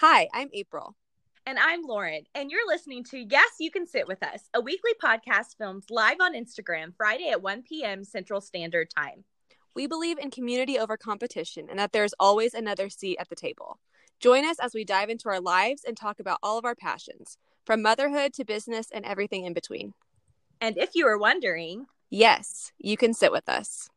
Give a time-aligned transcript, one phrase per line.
[0.00, 0.96] Hi, I'm April.
[1.44, 4.92] And I'm Lauren, and you're listening to Yes, You Can Sit With Us, a weekly
[4.94, 8.02] podcast filmed live on Instagram Friday at 1 p.m.
[8.02, 9.24] Central Standard Time.
[9.74, 13.78] We believe in community over competition and that there's always another seat at the table.
[14.20, 17.36] Join us as we dive into our lives and talk about all of our passions,
[17.66, 19.92] from motherhood to business and everything in between.
[20.62, 23.90] And if you were wondering, yes, you can sit with us.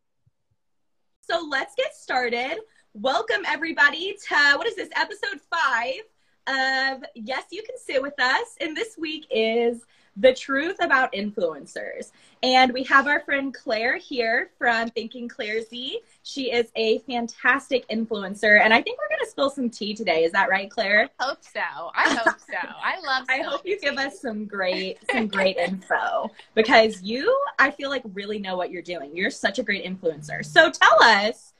[1.22, 2.60] So let's get started.
[3.02, 6.02] Welcome, everybody, to what is this, episode five
[6.48, 8.56] of Yes, You Can Sit With Us.
[8.62, 9.82] And this week is
[10.16, 12.12] the truth about influencers.
[12.44, 16.02] And we have our friend Claire here from Thinking Claire Z.
[16.22, 18.62] She is a fantastic influencer.
[18.62, 20.24] And I think we're going to spill some tea today.
[20.24, 21.10] Is that right, Claire?
[21.20, 21.62] I hope so.
[21.96, 22.58] I hope so.
[22.62, 23.88] I love I hope you tea.
[23.88, 28.70] give us some great some great info because you I feel like really know what
[28.70, 29.18] you're doing.
[29.18, 30.46] You're such a great influencer.
[30.46, 31.53] So tell us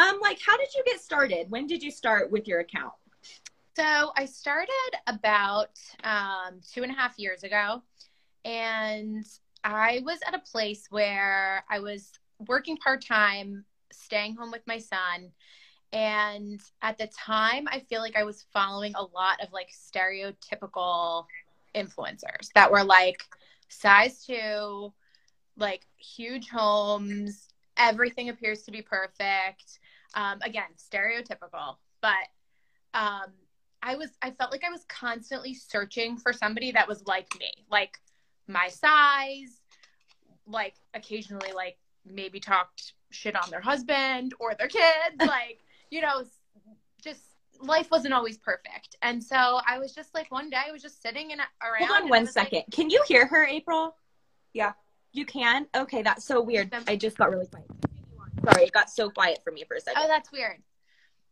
[0.00, 1.50] um, like, how did you get started?
[1.50, 2.92] When did you start with your account?
[3.76, 7.82] So I started about um, two and a half years ago,
[8.44, 9.24] and
[9.62, 12.12] I was at a place where I was
[12.46, 15.30] working part time, staying home with my son.
[15.92, 21.26] And at the time, I feel like I was following a lot of like stereotypical
[21.74, 23.22] influencers that were like
[23.68, 24.92] size two,
[25.56, 27.49] like huge homes,
[27.80, 29.80] everything appears to be perfect.
[30.14, 32.14] Um, again, stereotypical, but
[32.94, 33.32] um,
[33.82, 37.50] I was I felt like I was constantly searching for somebody that was like me,
[37.70, 37.98] like
[38.46, 39.60] my size,
[40.46, 46.24] like occasionally like maybe talked shit on their husband or their kids, like you know,
[47.02, 47.22] just
[47.60, 48.96] life wasn't always perfect.
[49.02, 51.88] And so I was just like one day I was just sitting in around.
[51.88, 52.58] Hold on one second.
[52.58, 53.94] Like, Can you hear her, April?
[54.52, 54.72] Yeah.
[55.12, 55.66] You can?
[55.74, 56.72] Okay, that's so weird.
[56.86, 57.66] I just got really quiet.
[58.44, 60.02] Sorry, it got so quiet for me for a second.
[60.02, 60.62] Oh, that's weird.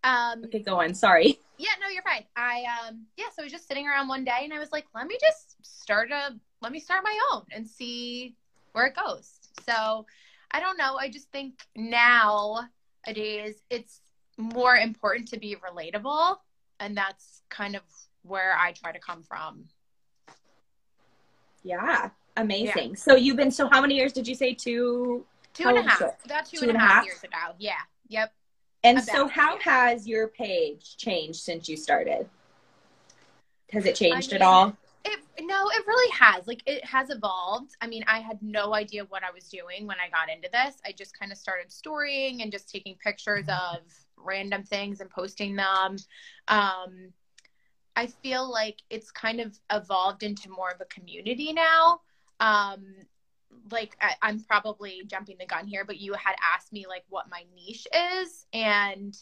[0.04, 0.94] Um, okay, go on.
[0.94, 1.38] Sorry.
[1.58, 2.24] Yeah, no, you're fine.
[2.36, 4.86] I um, yeah, so I was just sitting around one day, and I was like,
[4.94, 8.36] let me just start a, let me start my own and see
[8.72, 9.32] where it goes.
[9.66, 10.06] So,
[10.50, 10.96] I don't know.
[10.96, 12.68] I just think now
[13.08, 14.00] nowadays it's
[14.36, 16.36] more important to be relatable,
[16.80, 17.82] and that's kind of
[18.22, 19.64] where I try to come from.
[21.62, 22.10] Yeah,
[22.42, 22.90] amazing.
[22.90, 22.96] Yeah.
[22.96, 25.24] So you've been so how many years did you say two?
[25.54, 26.00] Two and a half.
[26.24, 27.54] About two, two and, and a half, half years ago.
[27.58, 27.72] Yeah.
[28.08, 28.32] Yep.
[28.84, 32.28] And About, so, how has your page changed since you started?
[33.70, 34.76] Has it changed I mean, at all?
[35.04, 36.46] It, no, it really has.
[36.46, 37.72] Like, it has evolved.
[37.80, 40.76] I mean, I had no idea what I was doing when I got into this.
[40.86, 43.78] I just kind of started storying and just taking pictures of
[44.16, 45.96] random things and posting them.
[46.46, 47.12] Um,
[47.96, 52.00] I feel like it's kind of evolved into more of a community now.
[52.40, 52.94] Um,
[53.70, 57.26] like I, am probably jumping the gun here, but you had asked me like what
[57.30, 57.86] my niche
[58.22, 59.16] is, and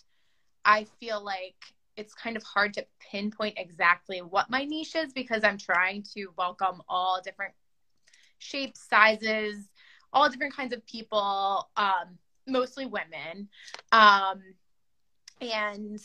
[0.65, 1.57] I feel like
[1.97, 6.29] it's kind of hard to pinpoint exactly what my niche is because I'm trying to
[6.37, 7.55] welcome all different
[8.39, 9.69] shapes, sizes,
[10.13, 13.49] all different kinds of people, um, mostly women,
[13.93, 14.43] um,
[15.41, 16.01] and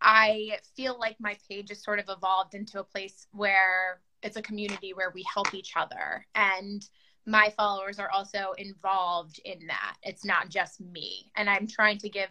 [0.00, 4.42] I feel like my page has sort of evolved into a place where it's a
[4.42, 6.88] community where we help each other and
[7.28, 9.96] my followers are also involved in that.
[10.02, 11.30] It's not just me.
[11.36, 12.30] And I'm trying to give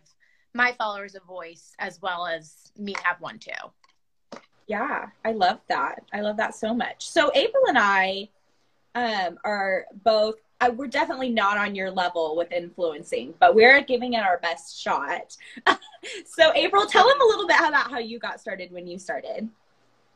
[0.55, 3.51] my followers a voice as well as me have one too.
[4.65, 6.03] Yeah, I love that.
[6.11, 7.07] I love that so much.
[7.07, 8.27] So April and I
[8.95, 10.35] um, are both.
[10.59, 14.81] Uh, we're definitely not on your level with influencing, but we're giving it our best
[14.81, 15.37] shot.
[16.25, 19.47] so April, tell them a little bit about how you got started when you started.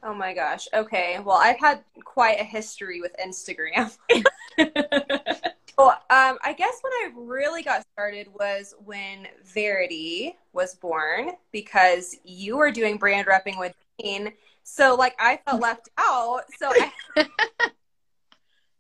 [0.04, 0.68] Oh my gosh.
[0.74, 1.20] Okay.
[1.24, 3.96] Well, I've had quite a history with Instagram.
[5.78, 12.16] well, um, I guess when I really got started was when Verity was born because
[12.24, 14.34] you were doing brand repping with Dean.
[14.64, 16.44] So, like, I felt left out.
[16.60, 16.92] So, I,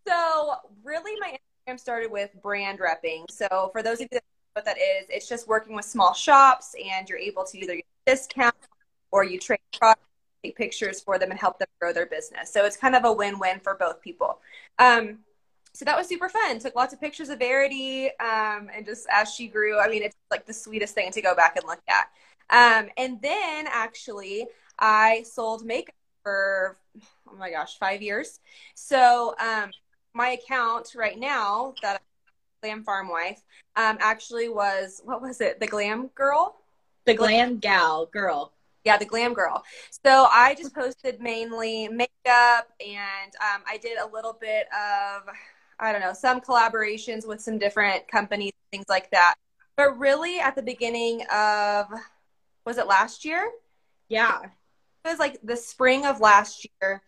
[0.07, 1.37] so really, my
[1.67, 3.29] Instagram started with brand repping.
[3.29, 6.13] So, for those of you that know what that is, it's just working with small
[6.13, 8.55] shops, and you're able to either get a discount
[9.11, 9.59] or you trade
[10.43, 12.51] take pictures for them and help them grow their business.
[12.51, 14.39] So it's kind of a win-win for both people.
[14.79, 15.19] Um,
[15.73, 16.59] so that was super fun.
[16.59, 20.15] Took lots of pictures of Verity, um, and just as she grew, I mean, it's
[20.29, 22.09] like the sweetest thing to go back and look at.
[22.49, 26.77] Um, and then actually, I sold makeup for
[27.29, 28.39] oh my gosh, five years.
[28.75, 29.71] So um,
[30.13, 32.01] my account right now that
[32.61, 33.41] Glam Farm Wife
[33.77, 35.59] um, actually was what was it?
[35.61, 36.57] The Glam Girl,
[37.05, 38.51] the Glam Gal Girl
[38.83, 39.63] yeah the glam girl
[40.05, 45.23] so i just posted mainly makeup and um, i did a little bit of
[45.79, 49.35] i don't know some collaborations with some different companies things like that
[49.77, 51.87] but really at the beginning of
[52.65, 53.49] was it last year
[54.09, 54.41] yeah
[55.03, 57.01] it was like the spring of last year.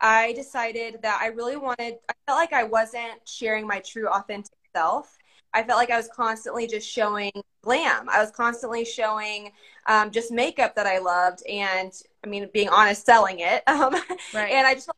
[0.00, 4.54] I decided that I really wanted, I felt like I wasn't sharing my true, authentic
[4.76, 5.16] self.
[5.54, 7.32] I felt like I was constantly just showing
[7.62, 8.08] glam.
[8.08, 9.50] I was constantly showing
[9.88, 11.90] um, just makeup that I loved, and
[12.22, 13.62] I mean, being honest, selling it.
[13.68, 13.94] Um,
[14.34, 14.52] right.
[14.52, 14.90] And I just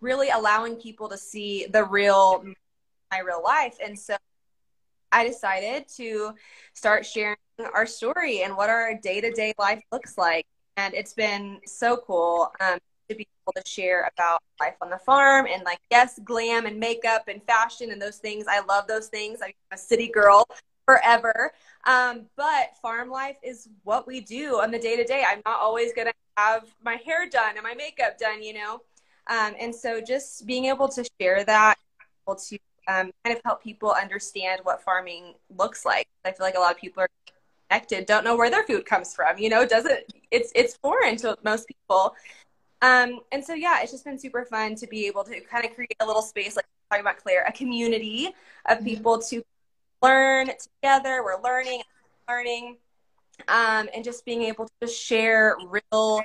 [0.00, 2.44] really allowing people to see the real,
[3.10, 3.76] my real life.
[3.84, 4.16] And so
[5.12, 6.32] I decided to
[6.72, 7.36] start sharing
[7.74, 10.46] our story and what our day to day life looks like.
[10.76, 14.98] And it's been so cool um, to be able to share about life on the
[14.98, 18.46] farm and, like, yes, glam and makeup and fashion and those things.
[18.48, 19.40] I love those things.
[19.42, 20.46] I'm a city girl
[20.86, 21.52] forever.
[21.86, 25.24] Um, but farm life is what we do on the day to day.
[25.26, 28.80] I'm not always going to have my hair done and my makeup done, you know?
[29.28, 31.76] Um, and so just being able to share that,
[32.26, 32.58] able to
[32.88, 36.06] um, kind of help people understand what farming looks like.
[36.24, 37.08] I feel like a lot of people are
[37.68, 39.38] connected, don't know where their food comes from.
[39.38, 40.00] You know, doesn't
[40.30, 42.14] it's it's foreign to most people.
[42.82, 45.74] Um, and so yeah, it's just been super fun to be able to kind of
[45.74, 48.28] create a little space, like talking about Claire, a community
[48.66, 48.86] of mm-hmm.
[48.86, 49.42] people to
[50.04, 50.50] learn
[50.82, 51.22] together.
[51.24, 51.82] We're learning,
[52.28, 52.76] learning,
[53.48, 56.22] um, and just being able to share real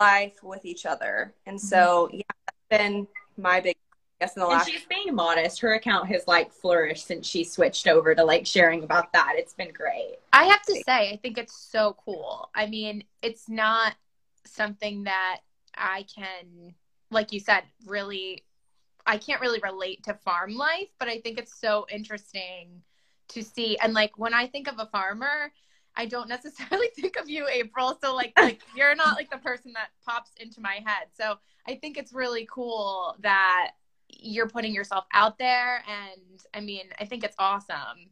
[0.00, 1.34] life with each other.
[1.46, 2.16] And so mm-hmm.
[2.16, 3.06] yeah, that's been
[3.36, 3.76] my big
[4.20, 4.68] guess in the last.
[4.68, 5.60] And she's being modest.
[5.60, 9.34] Her account has like flourished since she switched over to like sharing about that.
[9.36, 10.16] It's been great.
[10.32, 12.50] I have to say, I think it's so cool.
[12.54, 13.94] I mean, it's not
[14.44, 15.40] something that
[15.76, 16.74] I can,
[17.10, 18.44] like you said, really,
[19.06, 22.82] I can't really relate to farm life, but I think it's so interesting
[23.34, 23.76] to see.
[23.78, 25.52] And like when I think of a farmer,
[25.96, 27.98] I don't necessarily think of you, April.
[28.02, 31.08] So like like you're not like the person that pops into my head.
[31.16, 33.72] So I think it's really cool that
[34.08, 38.10] you're putting yourself out there and I mean, I think it's awesome.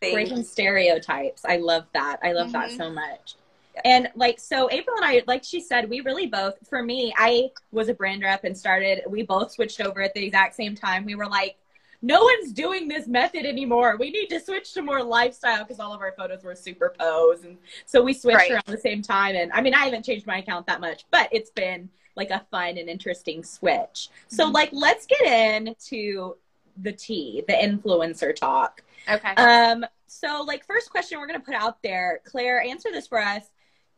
[0.00, 1.44] Breaking stereotypes.
[1.46, 2.18] I love that.
[2.22, 2.52] I love mm-hmm.
[2.52, 3.36] that so much.
[3.84, 7.50] And like so April and I like she said we really both for me I
[7.72, 11.04] was a brand rep and started we both switched over at the exact same time.
[11.04, 11.56] We were like
[12.04, 13.96] no one's doing this method anymore.
[13.98, 17.44] We need to switch to more lifestyle because all of our photos were super pose.
[17.44, 17.56] And
[17.86, 18.50] so we switched right.
[18.50, 19.34] around the same time.
[19.34, 22.44] And I mean, I haven't changed my account that much, but it's been like a
[22.50, 24.10] fun and interesting switch.
[24.28, 24.52] So, mm-hmm.
[24.52, 26.36] like, let's get into
[26.82, 28.82] the tea, the influencer talk.
[29.08, 29.34] Okay.
[29.36, 33.50] Um, so like first question we're gonna put out there, Claire, answer this for us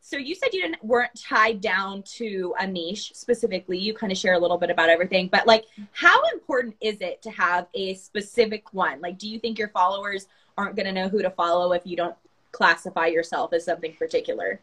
[0.07, 3.77] so you said you didn't weren't tied down to a niche specifically.
[3.77, 7.21] You kind of share a little bit about everything but like how important is it
[7.23, 9.01] to have a specific one?
[9.01, 10.27] Like do you think your followers
[10.57, 12.15] aren't going to know who to follow if you don't
[12.53, 14.61] classify yourself as something particular?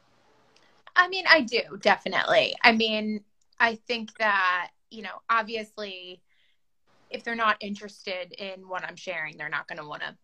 [0.97, 2.55] I mean i do definitely.
[2.63, 3.23] I mean
[3.61, 6.23] i think that you know obviously
[7.11, 10.17] if they're not interested in what i'm sharing they're not going to want to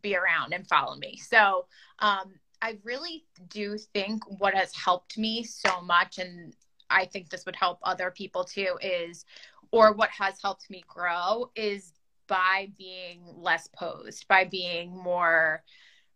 [0.00, 1.18] be around and follow me.
[1.18, 1.66] So
[1.98, 2.32] um
[2.64, 6.56] I really do think what has helped me so much, and
[6.88, 9.26] I think this would help other people too, is,
[9.70, 11.92] or what has helped me grow is
[12.26, 15.62] by being less posed, by being more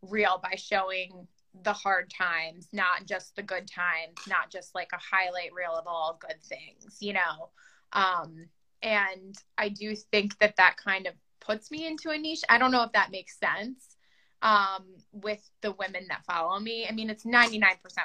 [0.00, 1.29] real, by showing
[1.65, 5.87] the hard times, not just the good times, not just like a highlight reel of
[5.87, 7.50] all good things, you know?
[7.93, 8.47] Um,
[8.81, 12.45] and I do think that that kind of puts me into a niche.
[12.49, 13.98] I don't know if that makes sense
[14.43, 16.87] um, with the women that follow me.
[16.88, 17.61] I mean, it's 99%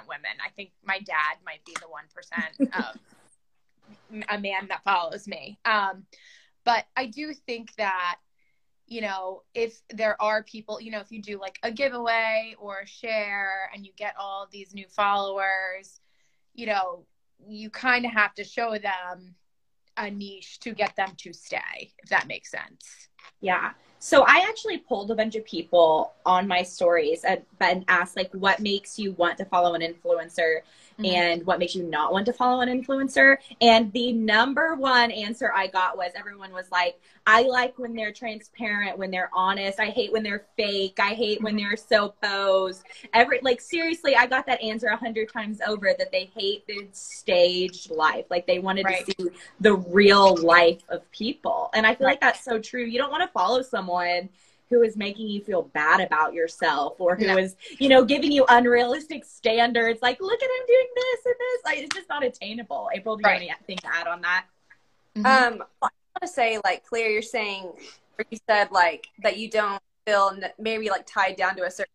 [0.08, 0.32] women.
[0.44, 3.00] I think my dad might be the 1% of
[4.30, 5.60] a man that follows me.
[5.66, 6.06] Um,
[6.64, 8.18] but I do think that,
[8.88, 12.80] you know, if there are people, you know, if you do like a giveaway or
[12.80, 16.00] a share and you get all these new followers,
[16.54, 17.06] you know,
[17.46, 19.36] you kind of have to show them
[19.98, 23.10] a niche to get them to stay, if that makes sense.
[23.42, 23.72] Yeah.
[24.06, 28.30] So I actually pulled a bunch of people on my stories and, and asked like,
[28.34, 30.60] what makes you want to follow an influencer?
[31.00, 31.06] Mm-hmm.
[31.06, 33.38] and what makes you not want to follow an influencer.
[33.62, 38.12] And the number one answer I got was everyone was like, I like when they're
[38.12, 39.80] transparent, when they're honest.
[39.80, 41.00] I hate when they're fake.
[41.00, 41.70] I hate when mm-hmm.
[41.70, 42.84] they're so posed.
[43.14, 46.88] Every like seriously, I got that answer a hundred times over that they hate the
[46.92, 48.26] staged life.
[48.30, 49.06] Like they wanted right.
[49.06, 49.30] to see
[49.62, 51.70] the real life of people.
[51.74, 52.14] And I feel right.
[52.14, 52.84] like that's so true.
[52.84, 54.30] You don't want to follow someone
[54.74, 58.44] who is making you feel bad about yourself or who is, you know, giving you
[58.50, 60.02] unrealistic standards.
[60.02, 61.62] Like, look at him doing this and this.
[61.64, 62.90] Like, it's just not attainable.
[62.92, 63.42] April, do you right.
[63.42, 64.46] have anything to add on that?
[65.16, 65.26] Mm-hmm.
[65.26, 67.72] Um, I want to say, like, Claire, you're saying,
[68.18, 71.94] or you said, like, that you don't feel maybe like tied down to a certain.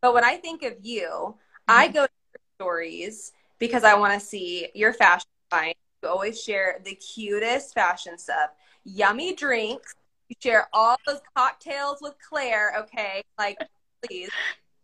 [0.00, 1.36] But when I think of you, mm-hmm.
[1.68, 5.74] I go to stories because I want to see your fashion line.
[6.02, 8.50] You always share the cutest fashion stuff,
[8.84, 9.94] yummy drinks,
[10.30, 13.22] you share all those cocktails with Claire, okay?
[13.38, 13.58] Like,
[14.02, 14.30] please.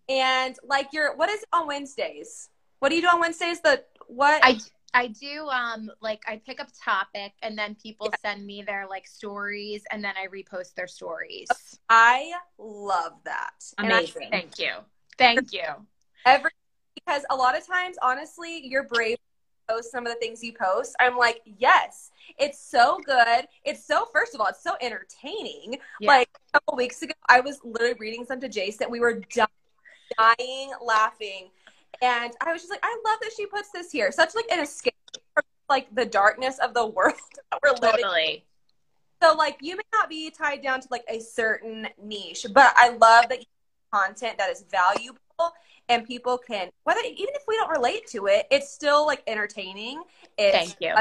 [0.09, 2.49] And like your, what is it on Wednesdays?
[2.81, 3.61] What do you do on Wednesdays?
[3.61, 4.41] The what?
[4.45, 4.59] I
[4.95, 8.31] I do um like I pick up topic and then people yeah.
[8.31, 11.49] send me their like stories and then I repost their stories.
[11.91, 13.53] I love that.
[13.77, 14.29] Amazing.
[14.31, 14.73] Thank you.
[15.19, 15.65] Thank you.
[16.25, 16.51] Every
[16.95, 19.19] because a lot of times honestly you're brave
[19.69, 20.95] post some of the things you post.
[21.01, 23.47] I'm like, yes, it's so good.
[23.65, 25.79] It's so first of all, it's so entertaining.
[26.01, 26.09] Yeah.
[26.09, 28.91] Like a couple weeks ago, I was literally reading some to Jason.
[28.91, 29.49] We were dying,
[30.19, 31.51] dying laughing
[32.03, 34.13] and I was just like, I love that she puts this here.
[34.13, 34.95] Such like an escape
[35.35, 37.15] from like the darkness of the world
[37.51, 38.05] that we're living.
[38.05, 38.45] Totally.
[39.23, 42.91] So like you may not be tied down to like a certain niche, but I
[42.91, 43.47] love that you
[43.93, 45.21] content that is valuable
[45.89, 50.03] and people can whether even if we don't relate to it, it's still like entertaining.
[50.37, 50.95] It's, Thank you.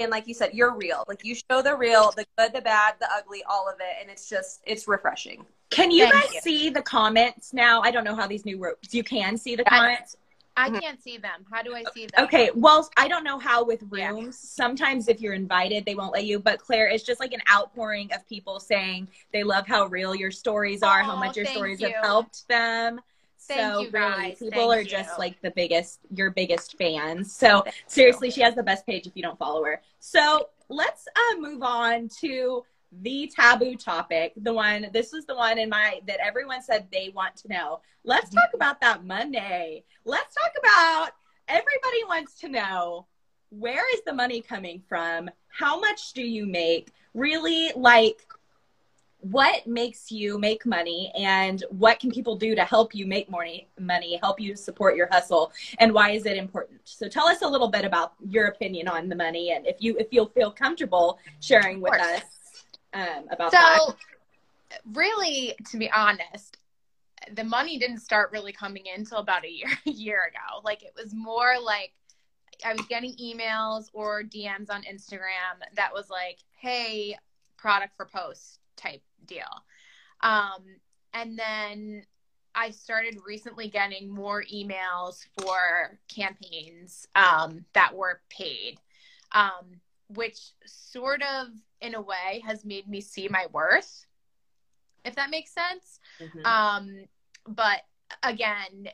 [0.00, 1.02] And like you said, you're real.
[1.08, 4.08] Like you show the real, the good, the bad, the ugly, all of it, and
[4.08, 5.44] it's just it's refreshing.
[5.70, 6.40] Can you Thank guys you.
[6.40, 7.82] see the comments now?
[7.82, 8.94] I don't know how these new ropes.
[8.94, 10.16] You can see the comments.
[10.56, 11.44] I, I can't see them.
[11.52, 12.24] How do I see them?
[12.24, 14.40] Okay, well, I don't know how with rooms.
[14.42, 14.64] Yeah.
[14.64, 16.40] Sometimes if you're invited, they won't let you.
[16.40, 20.32] But Claire, it's just like an outpouring of people saying they love how real your
[20.32, 21.88] stories are, oh, how much your stories you.
[21.88, 23.00] have helped them.
[23.40, 24.36] Thank so you guys.
[24.40, 27.32] really, people Thank are just like the biggest, your biggest fans.
[27.32, 28.32] So Thank seriously, you.
[28.32, 29.80] she has the best page if you don't follow her.
[30.00, 32.64] So let's uh, move on to
[33.02, 37.12] the taboo topic, the one, this was the one in my, that everyone said they
[37.14, 37.80] want to know.
[38.04, 39.84] Let's talk about that Monday.
[40.04, 41.10] Let's talk about,
[41.48, 43.06] everybody wants to know
[43.50, 45.30] where is the money coming from?
[45.48, 46.92] How much do you make?
[47.14, 48.26] Really, like,
[49.20, 53.46] what makes you make money and what can people do to help you make more
[53.78, 56.80] money, help you support your hustle, and why is it important?
[56.84, 59.96] So tell us a little bit about your opinion on the money and if you
[59.98, 62.22] if you'll feel comfortable sharing with us
[62.94, 63.80] um, about that.
[63.80, 63.96] so,
[64.70, 64.80] that.
[64.94, 66.58] really, to be honest,
[67.34, 70.60] the money didn't start really coming in until about a year a year ago.
[70.64, 71.92] Like it was more like
[72.64, 77.16] I was getting emails or DMs on Instagram that was like, "Hey,
[77.56, 79.42] product for post" type deal.
[80.22, 80.64] Um,
[81.12, 82.02] and then
[82.54, 88.78] I started recently getting more emails for campaigns um, that were paid,
[89.32, 91.48] um, which sort of
[91.80, 94.06] in a way has made me see my worth
[95.04, 96.44] if that makes sense mm-hmm.
[96.44, 97.04] um
[97.46, 97.80] but
[98.22, 98.88] again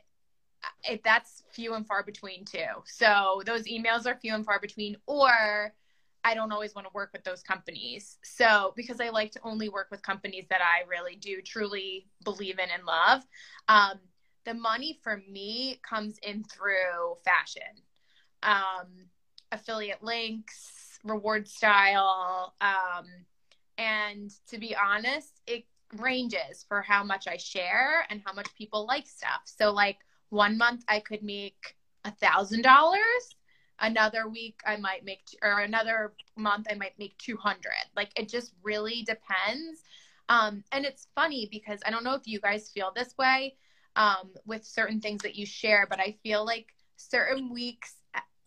[0.83, 4.95] if that's few and far between too so those emails are few and far between
[5.07, 5.73] or
[6.25, 8.17] I don't always want to work with those companies.
[8.23, 12.57] So, because I like to only work with companies that I really do truly believe
[12.57, 13.21] in and love,
[13.67, 13.99] um,
[14.43, 17.61] the money for me comes in through fashion,
[18.41, 18.87] um,
[19.51, 22.51] affiliate links, rewardStyle.
[22.59, 23.05] Um,
[23.77, 25.65] and to be honest, it
[25.97, 29.41] ranges for how much I share and how much people like stuff.
[29.45, 29.97] So, like
[30.29, 33.35] one month I could make a thousand dollars.
[33.79, 37.59] Another week I might make, or another month I might make 200.
[37.95, 39.83] Like it just really depends.
[40.29, 43.55] Um, and it's funny because I don't know if you guys feel this way
[43.95, 47.95] um, with certain things that you share, but I feel like certain weeks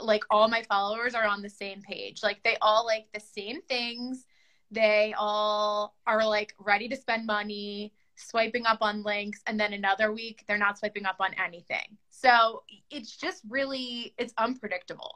[0.00, 2.22] like all my followers are on the same page.
[2.22, 4.26] Like they all like the same things.
[4.70, 10.12] They all are like ready to spend money, swiping up on links, and then another
[10.12, 11.96] week they're not swiping up on anything.
[12.10, 15.14] So it's just really it's unpredictable.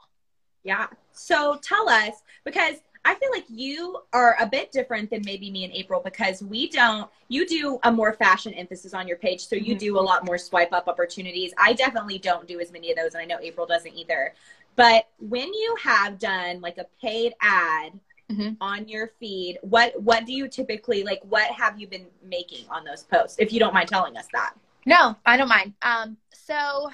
[0.64, 0.86] Yeah.
[1.12, 5.64] So tell us because I feel like you are a bit different than maybe me
[5.64, 9.44] and April because we don't, you do a more fashion emphasis on your page.
[9.44, 9.78] So you mm-hmm.
[9.78, 11.52] do a lot more swipe up opportunities.
[11.58, 13.14] I definitely don't do as many of those.
[13.14, 14.34] And I know April doesn't either.
[14.76, 17.92] But when you have done like a paid ad
[18.30, 18.54] mm-hmm.
[18.60, 21.20] on your feed, what what do you typically like?
[21.28, 23.36] What have you been making on those posts?
[23.38, 24.54] If you don't mind telling us that.
[24.84, 25.74] No, I don't mind.
[25.82, 26.90] Um, so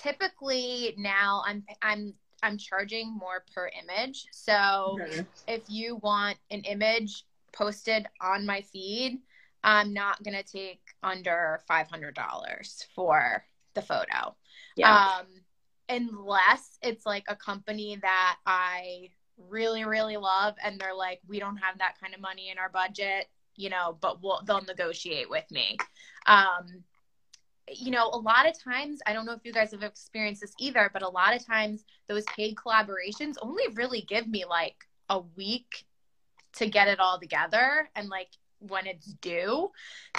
[0.00, 4.26] typically now I'm I'm I'm charging more per image.
[4.30, 5.24] So okay.
[5.46, 9.18] if you want an image posted on my feed,
[9.64, 14.34] I'm not gonna take under five hundred dollars for the photo.
[14.76, 15.18] Yeah.
[15.20, 15.26] Um,
[15.88, 19.10] unless it's like a company that I
[19.48, 22.68] really, really love and they're like, we don't have that kind of money in our
[22.68, 23.26] budget,
[23.56, 25.76] you know, but we'll, they'll negotiate with me.
[26.26, 26.84] Um,
[27.70, 30.54] you know, a lot of times, I don't know if you guys have experienced this
[30.58, 34.76] either, but a lot of times those paid collaborations only really give me like
[35.10, 35.84] a week
[36.54, 38.28] to get it all together and like
[38.60, 39.70] when it's due.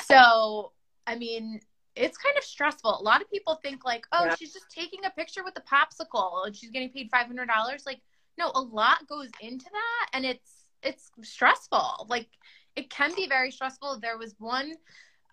[0.06, 0.72] So,
[1.08, 1.60] I mean,
[1.96, 3.00] it's kind of stressful.
[3.00, 4.36] A lot of people think like, oh, yeah.
[4.36, 7.84] she's just taking a picture with a popsicle and she's getting paid five hundred dollars.
[7.86, 8.00] Like,
[8.40, 12.08] no, a lot goes into that, and it's it's stressful.
[12.10, 12.30] Like,
[12.76, 14.00] it can be very stressful.
[14.00, 14.74] There was one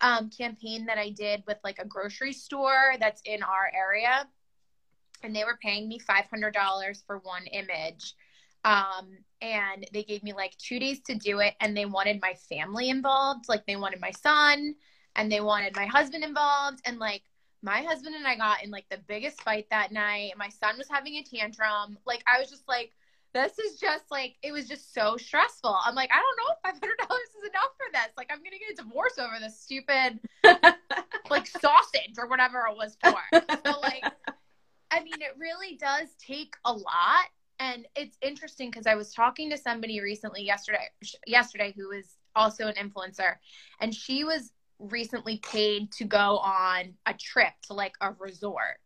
[0.01, 4.27] um, campaign that I did with like a grocery store that's in our area,
[5.23, 8.13] and they were paying me $500 for one image.
[8.65, 12.33] Um, and they gave me like two days to do it, and they wanted my
[12.49, 13.45] family involved.
[13.47, 14.75] Like, they wanted my son
[15.15, 16.79] and they wanted my husband involved.
[16.85, 17.23] And like,
[17.61, 20.33] my husband and I got in like the biggest fight that night.
[20.37, 21.97] My son was having a tantrum.
[22.05, 22.93] Like, I was just like,
[23.33, 25.77] this is just like it was just so stressful.
[25.85, 28.11] I'm like, I don't know if five hundred dollars is enough for this.
[28.17, 30.19] Like, I'm gonna get a divorce over this stupid
[31.29, 33.17] like sausage or whatever it was for.
[33.65, 34.03] So like,
[34.91, 37.25] I mean, it really does take a lot,
[37.59, 40.87] and it's interesting because I was talking to somebody recently yesterday,
[41.25, 43.35] yesterday who was also an influencer,
[43.81, 48.79] and she was recently paid to go on a trip to like a resort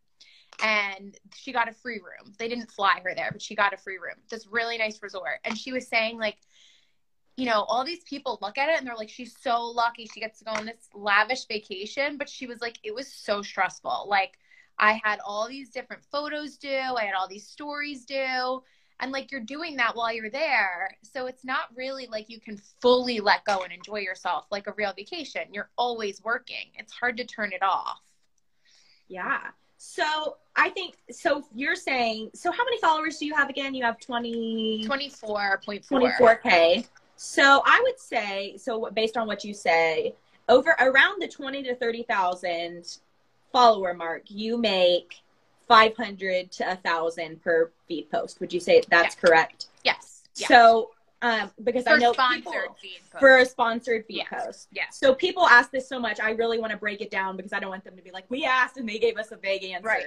[0.62, 2.32] and she got a free room.
[2.38, 4.16] They didn't fly her there, but she got a free room.
[4.30, 5.40] This really nice resort.
[5.44, 6.38] And she was saying like,
[7.36, 10.20] you know, all these people look at it and they're like, she's so lucky she
[10.20, 12.16] gets to go on this lavish vacation.
[12.16, 14.06] But she was like, it was so stressful.
[14.08, 14.38] Like,
[14.78, 18.62] I had all these different photos due, I had all these stories due.
[19.00, 20.96] And like, you're doing that while you're there.
[21.02, 24.72] So it's not really like you can fully let go and enjoy yourself like a
[24.72, 25.42] real vacation.
[25.52, 28.00] You're always working, it's hard to turn it off.
[29.08, 29.40] Yeah.
[29.84, 31.44] So I think so.
[31.52, 32.52] You're saying so.
[32.52, 33.74] How many followers do you have again?
[33.74, 35.82] You have 20, 24.4.
[35.84, 36.86] 24k.
[37.16, 38.88] So I would say so.
[38.94, 40.14] Based on what you say,
[40.48, 42.98] over around the twenty to thirty thousand
[43.52, 45.21] follower mark, you make
[45.68, 48.40] five hundred to a thousand per feed post.
[48.40, 49.28] Would you say that's yeah.
[49.28, 49.66] correct?
[49.84, 50.24] Yes.
[50.36, 50.48] yes.
[50.48, 50.90] So
[51.22, 52.52] um, because for I know people,
[53.20, 54.44] for a sponsored feed yes.
[54.44, 54.68] post.
[54.72, 54.84] Yeah.
[54.90, 56.18] So people ask this so much.
[56.18, 58.24] I really want to break it down because I don't want them to be like,
[58.28, 59.86] we asked and they gave us a vague answer.
[59.86, 60.06] Right.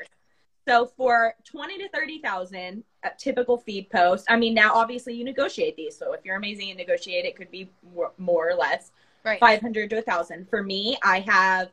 [0.67, 4.25] So for twenty to thirty thousand, a typical feed post.
[4.27, 5.95] I mean, now obviously you negotiate these.
[5.95, 7.69] So if you're amazing and negotiate, it could be
[8.17, 8.91] more, or less.
[9.23, 9.39] Right.
[9.39, 10.49] Five hundred to a thousand.
[10.49, 11.69] For me, I have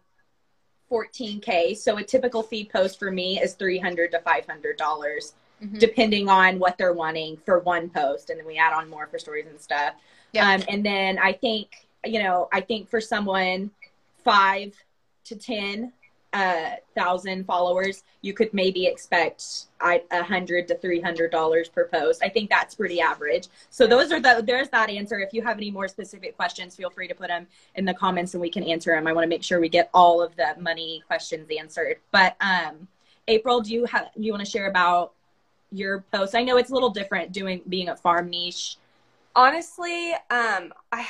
[0.92, 1.76] 14k.
[1.76, 5.32] So a typical feed post for me is 300 to 500 dollars
[5.62, 5.78] mm-hmm.
[5.78, 8.30] depending on what they're wanting for one post.
[8.30, 9.94] And then we add on more for stories and stuff.
[10.32, 10.50] Yeah.
[10.50, 13.70] Um, and then I think, you know, I think for someone
[14.24, 14.74] five
[15.24, 15.92] to 10
[16.32, 22.22] uh, thousand followers, you could maybe expect a hundred to three hundred dollars per post.
[22.22, 23.48] I think that's pretty average.
[23.70, 25.18] So those are the there's that answer.
[25.18, 28.34] If you have any more specific questions, feel free to put them in the comments
[28.34, 29.06] and we can answer them.
[29.06, 31.98] I want to make sure we get all of the money questions answered.
[32.12, 32.88] But um,
[33.28, 35.12] April, do you have you want to share about
[35.70, 36.34] your posts?
[36.34, 38.76] I know it's a little different doing being a farm niche.
[39.34, 41.06] Honestly, um, I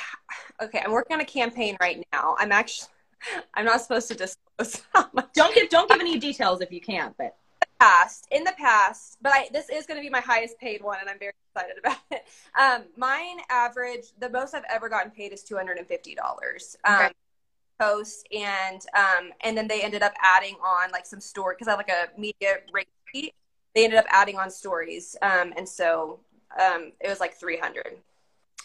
[0.61, 0.81] okay.
[0.83, 2.35] I'm working on a campaign right now.
[2.39, 2.89] I'm actually
[3.53, 4.83] I'm not supposed to disclose.
[5.33, 7.15] don't give don't give any details if you can't.
[7.17, 7.35] But
[7.79, 10.97] past in the past, but I, this is going to be my highest paid one,
[11.01, 12.23] and I'm very excited about it.
[12.59, 16.75] Um, mine average the most I've ever gotten paid is two hundred and fifty dollars.
[16.85, 17.11] Um, okay.
[17.79, 21.71] Post and um, and then they ended up adding on like some story because I
[21.71, 23.33] have like a media rate sheet
[23.73, 25.15] they ended up adding on stories.
[25.21, 26.19] Um, and so
[26.59, 27.97] um, it was like 300.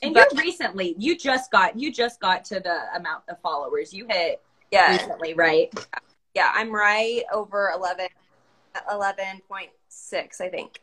[0.02, 3.92] And but, you recently, you just got, you just got to the amount of followers
[3.92, 4.92] you hit yeah.
[4.92, 5.72] recently, right?
[6.34, 8.06] Yeah, I'm right over 11,
[8.90, 10.80] 11.6, I think.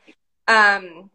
[0.48, 1.10] Um,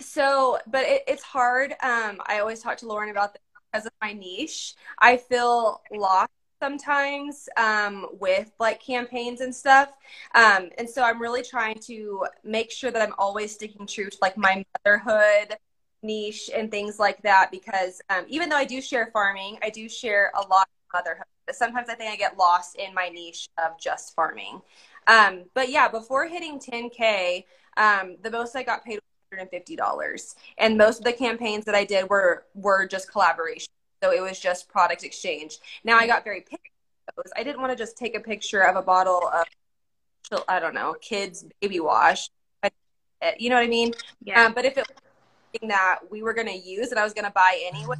[0.00, 1.72] so, but it, it's hard.
[1.82, 4.74] Um, I always talk to Lauren about this because of my niche.
[4.98, 9.90] I feel lost sometimes um, with like campaigns and stuff.
[10.34, 14.18] Um, and so I'm really trying to make sure that I'm always sticking true to
[14.20, 15.56] like my motherhood
[16.02, 19.88] niche and things like that because um, even though I do share farming, I do
[19.88, 21.24] share a lot of motherhood.
[21.52, 24.60] Sometimes I think I get lost in my niche of just farming.
[25.06, 27.44] Um, but yeah, before hitting 10K,
[27.76, 29.00] um, the most I got paid
[29.32, 30.34] was $150.
[30.58, 33.68] And most of the campaigns that I did were, were just collaboration.
[34.02, 35.58] So it was just product exchange.
[35.84, 36.62] Now I got very picky.
[37.36, 40.94] I didn't want to just take a picture of a bottle of, I don't know,
[41.00, 42.28] kids baby wash.
[43.38, 43.92] You know what I mean?
[44.22, 44.44] Yeah.
[44.44, 44.96] Um, but if it was
[45.52, 47.96] something that we were going to use and I was going to buy anyway,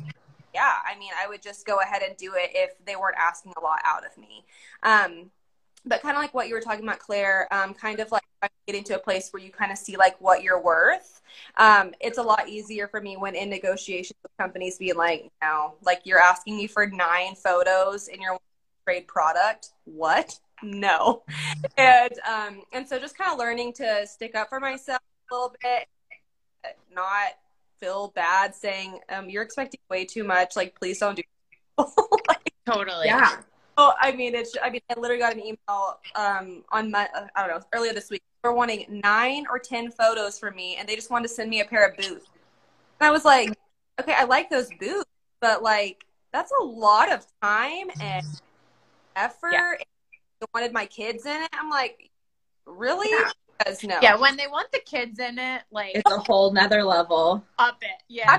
[0.59, 3.53] yeah, I mean, I would just go ahead and do it if they weren't asking
[3.57, 4.45] a lot out of me.
[4.83, 5.31] Um,
[5.87, 8.25] but kind of like what you were talking about, Claire, um, kind of like
[8.67, 11.23] getting to a place where you kind of see like what you're worth.
[11.59, 15.31] Um, it's a lot easier for me when in negotiations with companies being like, you
[15.41, 18.37] know, like you're asking me for nine photos in your
[18.85, 19.71] trade product.
[19.85, 20.41] What?
[20.61, 21.23] No.
[21.79, 25.55] and um, and so just kind of learning to stick up for myself a little
[25.63, 25.87] bit,
[26.93, 27.35] not
[27.81, 30.57] feel bad saying, um, you're expecting way too much.
[30.57, 31.23] Like, please don't do.
[32.29, 33.07] like, totally.
[33.07, 33.43] Yeah.
[33.77, 34.57] Oh, I mean, it's.
[34.63, 37.09] I mean, I literally got an email um, on my.
[37.15, 38.23] Uh, I don't know earlier this week.
[38.43, 41.49] They were wanting nine or ten photos from me, and they just wanted to send
[41.49, 42.27] me a pair of boots.
[43.01, 43.57] And I was like,
[44.01, 45.09] okay, I like those boots,
[45.41, 48.27] but like that's a lot of time and
[49.17, 49.53] effort.
[49.53, 49.75] Yeah.
[50.41, 51.49] They wanted my kids in it.
[51.53, 52.11] I'm like,
[52.67, 53.11] really?
[53.11, 53.31] Yeah.
[53.65, 53.99] Guys, no.
[54.01, 57.45] Yeah, when they want the kids in it, like It's a whole nother level.
[57.59, 58.03] up it.
[58.09, 58.39] Yeah.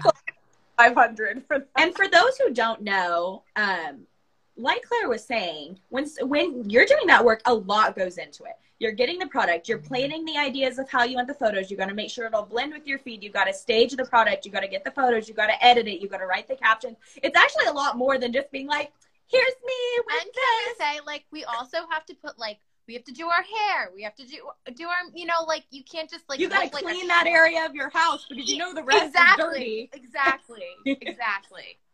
[0.77, 1.67] Five hundred for that.
[1.77, 4.08] And for those who don't know, um,
[4.55, 8.53] like Claire was saying, when when you're doing that work, a lot goes into it.
[8.79, 11.69] You're getting the product, you're planning the ideas of how you want the photos.
[11.69, 13.21] You got to make sure it'll blend with your feed.
[13.21, 14.45] You got to stage the product.
[14.45, 15.27] You got to get the photos.
[15.27, 15.99] You got to edit it.
[16.01, 16.95] You got to write the captions.
[17.21, 18.93] It's actually a lot more than just being like,
[19.27, 22.95] "Here's me with And can I say, like, we also have to put like we
[22.95, 23.91] have to do our hair.
[23.93, 24.38] We have to do
[24.73, 26.88] do our you know, like you can't just like you got to look like a
[26.88, 29.89] clean that area of your house because you know the rest exactly, is dirty.
[29.93, 30.63] Exactly.
[30.86, 31.78] Exactly.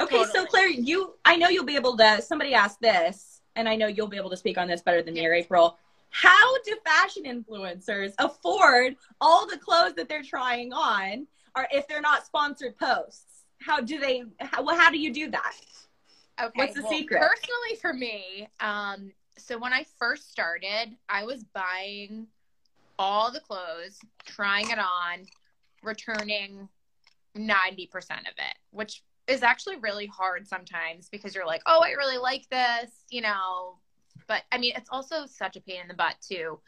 [0.00, 3.76] Okay, so Claire, you I know you'll be able to somebody asked this, and I
[3.76, 5.78] know you'll be able to speak on this better than me or April.
[6.10, 12.00] How do fashion influencers afford all the clothes that they're trying on or if they're
[12.00, 13.44] not sponsored posts?
[13.60, 15.54] How do they how, well, how do you do that?
[16.42, 16.50] Okay.
[16.56, 17.20] What's the well, secret?
[17.20, 22.26] Personally, for me, um, so when I first started, I was buying
[22.98, 25.26] all the clothes, trying it on,
[25.82, 26.68] returning
[27.36, 27.88] 90%
[28.20, 32.48] of it, which is actually really hard sometimes because you're like, oh, I really like
[32.50, 33.78] this, you know.
[34.26, 36.60] But I mean, it's also such a pain in the butt to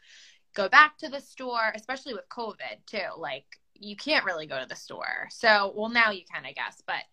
[0.55, 3.17] go back to the store, especially with COVID too.
[3.17, 5.27] Like, you can't really go to the store.
[5.29, 7.03] So, well, now you can, I guess, but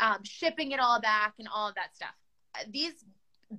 [0.00, 2.14] um, shipping it all back and all of that stuff.
[2.70, 3.04] These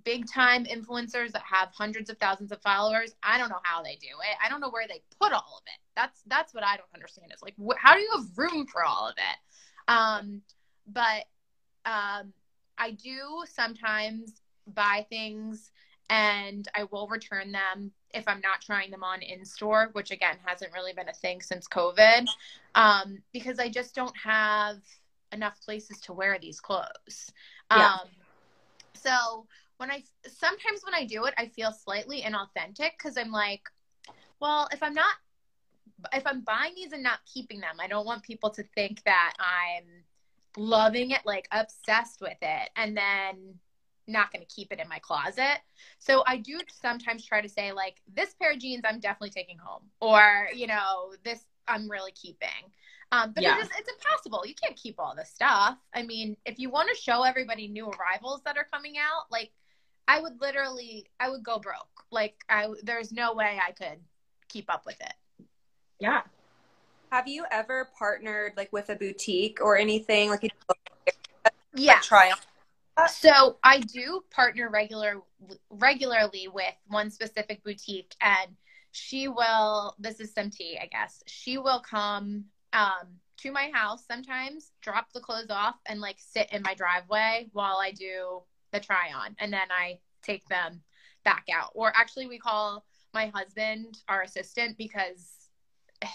[0.03, 3.95] big time influencers that have hundreds of thousands of followers, I don't know how they
[3.95, 4.37] do it.
[4.43, 5.79] I don't know where they put all of it.
[5.95, 7.31] That's that's what I don't understand.
[7.33, 9.37] Is like, wh- how do you have room for all of it?
[9.87, 10.41] Um,
[10.87, 11.25] but
[11.85, 12.33] um,
[12.77, 14.41] I do sometimes
[14.73, 15.71] buy things
[16.09, 20.37] and I will return them if I'm not trying them on in store, which again
[20.45, 22.27] hasn't really been a thing since COVID,
[22.75, 24.77] um, because I just don't have
[25.31, 27.31] enough places to wear these clothes.
[27.71, 27.93] Yeah.
[27.93, 28.09] Um,
[28.93, 29.45] so
[29.77, 33.63] when I sometimes when I do it, I feel slightly inauthentic because I'm like,
[34.39, 35.15] well, if I'm not,
[36.13, 39.33] if I'm buying these and not keeping them, I don't want people to think that
[39.39, 39.83] I'm
[40.57, 43.55] loving it, like obsessed with it, and then
[44.07, 45.59] not going to keep it in my closet.
[45.99, 49.57] So I do sometimes try to say like this pair of jeans I'm definitely taking
[49.57, 52.71] home or you know this I'm really keeping.
[53.11, 53.57] Um, but Yeah.
[53.57, 54.43] it is, it's impossible.
[54.45, 55.77] You can't keep all this stuff.
[55.93, 59.51] I mean, if you want to show everybody new arrivals that are coming out, like
[60.07, 62.05] I would literally, I would go broke.
[62.11, 63.99] Like I, there's no way I could
[64.49, 65.47] keep up with it.
[65.99, 66.21] Yeah.
[67.11, 70.49] Have you ever partnered like with a boutique or anything like you
[71.75, 71.99] Yeah.
[71.99, 73.07] try on?
[73.09, 75.21] So I do partner regular
[75.69, 78.55] regularly with one specific boutique, and
[78.91, 79.95] she will.
[79.99, 81.21] This is some tea, I guess.
[81.27, 86.51] She will come um, to my house sometimes, drop the clothes off, and like sit
[86.53, 88.41] in my driveway while I do
[88.75, 90.81] the try on, and then I take them
[91.23, 91.71] back out.
[91.73, 95.49] Or actually, we call my husband our assistant because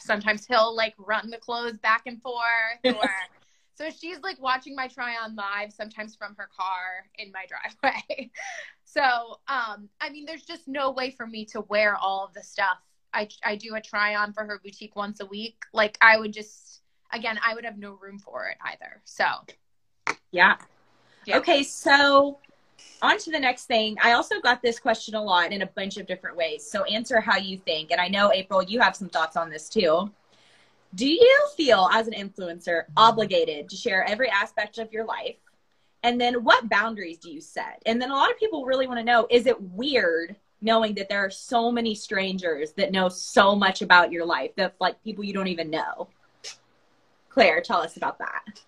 [0.03, 2.37] sometimes he'll like run the clothes back and forth
[2.85, 3.11] or
[3.75, 8.31] so she's like watching my try on live sometimes from her car in my driveway.
[8.85, 9.01] so,
[9.49, 12.77] um, I mean, there's just no way for me to wear all of the stuff.
[13.15, 15.57] I, I do a try on for her boutique once a week.
[15.73, 19.01] Like, I would just, again, I would have no room for it either.
[19.07, 19.25] So,
[20.31, 20.57] Yeah.
[21.27, 21.39] Yeah.
[21.39, 22.39] Okay, so
[23.03, 23.97] on to the next thing.
[24.03, 26.69] I also got this question a lot in a bunch of different ways.
[26.69, 27.91] So answer how you think.
[27.91, 30.11] And I know, April, you have some thoughts on this too.
[30.95, 35.37] Do you feel as an influencer obligated to share every aspect of your life?
[36.03, 37.83] And then what boundaries do you set?
[37.87, 41.09] And then a lot of people really want to know is it weird knowing that
[41.09, 45.25] there are so many strangers that know so much about your life that's like people
[45.25, 46.09] you don't even know?
[47.29, 48.61] Claire, tell us about that.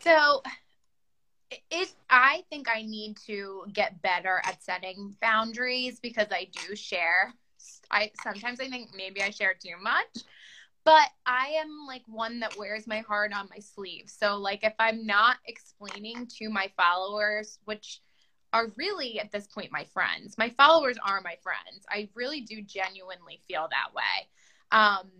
[0.00, 0.42] So
[1.50, 7.32] it I think I need to get better at setting boundaries because I do share.
[7.90, 10.24] I sometimes I think maybe I share too much.
[10.84, 14.04] But I am like one that wears my heart on my sleeve.
[14.06, 18.00] So like if I'm not explaining to my followers, which
[18.52, 20.38] are really at this point my friends.
[20.38, 21.84] My followers are my friends.
[21.90, 24.28] I really do genuinely feel that way.
[24.72, 25.10] Um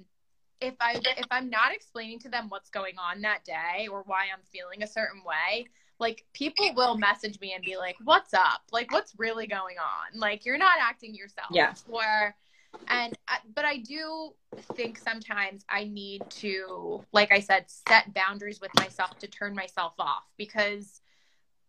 [0.60, 4.26] if I if I'm not explaining to them what's going on that day or why
[4.32, 5.66] I'm feeling a certain way,
[5.98, 8.62] like people will message me and be like, "What's up?
[8.72, 10.18] Like what's really going on?
[10.18, 11.74] Like you're not acting yourself." Yeah.
[11.88, 12.34] Or
[12.88, 13.16] and
[13.54, 14.32] but I do
[14.74, 19.94] think sometimes I need to like I said set boundaries with myself to turn myself
[19.98, 21.00] off because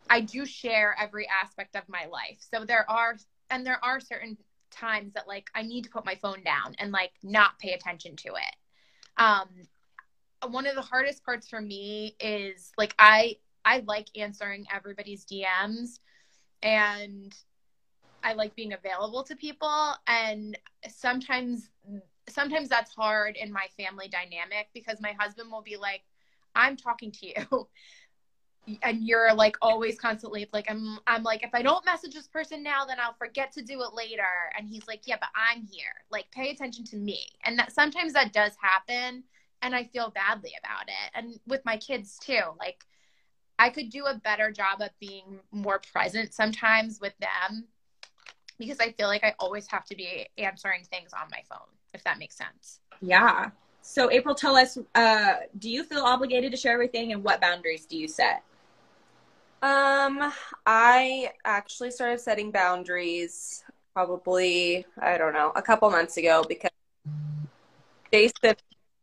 [0.10, 2.38] I do share every aspect of my life.
[2.40, 3.18] So there are
[3.50, 4.38] and there are certain
[4.72, 8.16] times that like I need to put my phone down and like not pay attention
[8.18, 8.56] to it
[9.20, 9.48] um
[10.48, 13.36] one of the hardest parts for me is like i
[13.70, 16.00] i like answering everybody's dms
[16.64, 17.36] and
[18.24, 19.94] i like being available to people.
[20.08, 21.70] And sometimes
[22.28, 26.04] sometimes that's hard in my family dynamic because my husband will be like,
[26.56, 27.68] I'm talking to you.
[28.84, 32.62] and you're like always constantly like I'm I'm like if I don't message this person
[32.62, 34.52] now then I'll forget to do it later.
[34.58, 36.04] And he's like yeah but I'm here.
[36.12, 37.26] Like pay attention to me.
[37.46, 39.24] And that sometimes that does happen
[39.62, 41.12] and I feel badly about it.
[41.16, 42.86] And with my kids too like
[43.60, 47.66] I could do a better job of being more present sometimes with them
[48.58, 52.04] because I feel like I always have to be answering things on my phone if
[52.06, 52.80] that makes sense.
[53.02, 53.50] Yeah.
[53.82, 57.86] So April tell us uh, do you feel obligated to share everything and what boundaries
[57.86, 58.44] do you set?
[59.62, 60.32] Um,
[60.66, 66.72] I actually started setting boundaries probably, I don't know, a couple months ago because
[68.14, 68.56] Jason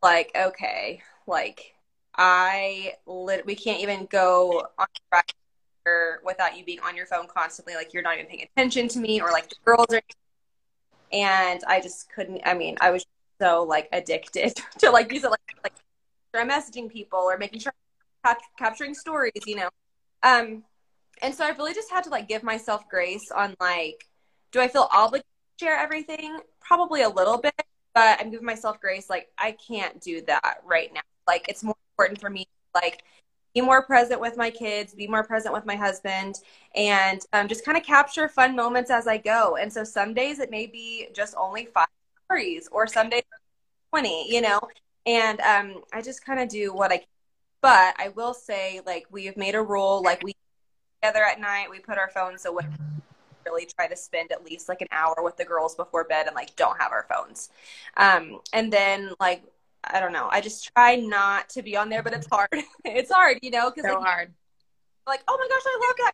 [0.02, 1.75] like, okay, like
[2.16, 4.86] I lit we can't even go on
[6.24, 9.20] without you being on your phone constantly, like you're not even paying attention to me
[9.20, 10.00] or like the girls are
[11.12, 13.04] and I just couldn't I mean, I was
[13.40, 15.72] so like addicted to like it like like
[16.34, 17.72] I'm messaging people or making sure
[18.24, 19.68] I'm capturing stories, you know.
[20.22, 20.64] Um,
[21.22, 24.06] and so I've really just had to like give myself grace on like,
[24.52, 25.24] do I feel obligated
[25.58, 26.38] to share everything?
[26.60, 27.54] Probably a little bit,
[27.94, 29.08] but I'm giving myself grace.
[29.08, 31.00] Like I can't do that right now.
[31.26, 33.02] Like it's more important for me like
[33.54, 36.34] be more present with my kids, be more present with my husband,
[36.74, 39.56] and um, just kind of capture fun moments as I go.
[39.56, 41.86] And so some days it may be just only five
[42.26, 43.22] stories, or some days
[43.90, 44.60] twenty, you know.
[45.06, 47.06] And um, I just kind of do what I can
[47.62, 50.34] but I will say, like, we have made a rule, like, we
[51.00, 52.64] together at night, we put our phones away.
[53.44, 56.34] Really try to spend at least like an hour with the girls before bed and
[56.34, 57.50] like don't have our phones.
[57.96, 59.44] Um, and then like
[59.86, 60.28] I don't know.
[60.30, 62.48] I just try not to be on there, but it's hard.
[62.84, 64.34] it's hard, you know, because so like, hard.
[65.06, 66.12] Like, oh my gosh, I love that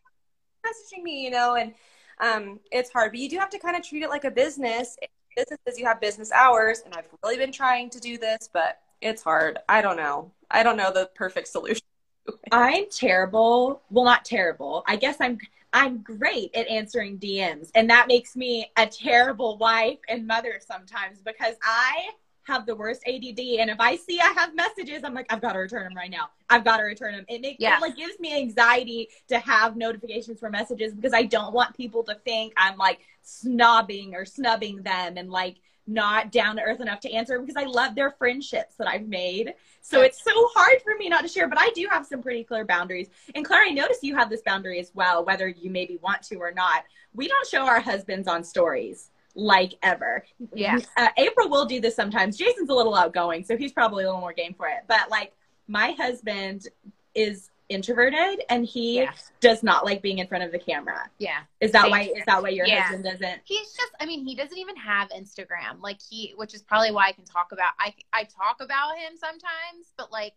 [0.65, 1.73] messaging me, you know, and
[2.19, 3.11] um, it's hard.
[3.11, 4.97] But you do have to kind of treat it like a business.
[5.35, 9.23] Businesses, you have business hours, and I've really been trying to do this, but it's
[9.23, 9.57] hard.
[9.67, 10.31] I don't know.
[10.51, 11.81] I don't know the perfect solution.
[12.51, 13.81] I'm terrible.
[13.89, 14.83] Well, not terrible.
[14.87, 15.39] I guess I'm
[15.73, 21.19] I'm great at answering DMs, and that makes me a terrible wife and mother sometimes
[21.23, 22.09] because I
[22.43, 25.53] have the worst ADD, and if I see I have messages, I'm like, I've got
[25.53, 26.29] to return them right now.
[26.49, 27.25] I've got to return them.
[27.27, 27.77] It makes yeah.
[27.77, 32.03] it like gives me anxiety to have notifications for messages because I don't want people
[32.03, 36.99] to think I'm like snobbing or snubbing them and like not down to earth enough
[37.01, 39.53] to answer because I love their friendships that I've made.
[39.81, 42.43] So it's so hard for me not to share, but I do have some pretty
[42.43, 43.09] clear boundaries.
[43.35, 46.35] And Claire, I notice you have this boundary as well, whether you maybe want to
[46.35, 46.85] or not.
[47.13, 50.25] We don't show our husbands on stories like ever.
[50.53, 50.79] Yeah.
[50.97, 52.37] Uh, April will do this sometimes.
[52.37, 54.83] Jason's a little outgoing, so he's probably a little more game for it.
[54.87, 55.33] But like
[55.67, 56.67] my husband
[57.15, 59.31] is introverted and he yes.
[59.39, 61.09] does not like being in front of the camera.
[61.17, 61.39] Yeah.
[61.61, 62.81] Is that Same why is that why your yeah.
[62.81, 63.41] husband doesn't?
[63.45, 65.81] He's just I mean, he doesn't even have Instagram.
[65.81, 69.17] Like he which is probably why I can talk about I I talk about him
[69.17, 70.33] sometimes, but like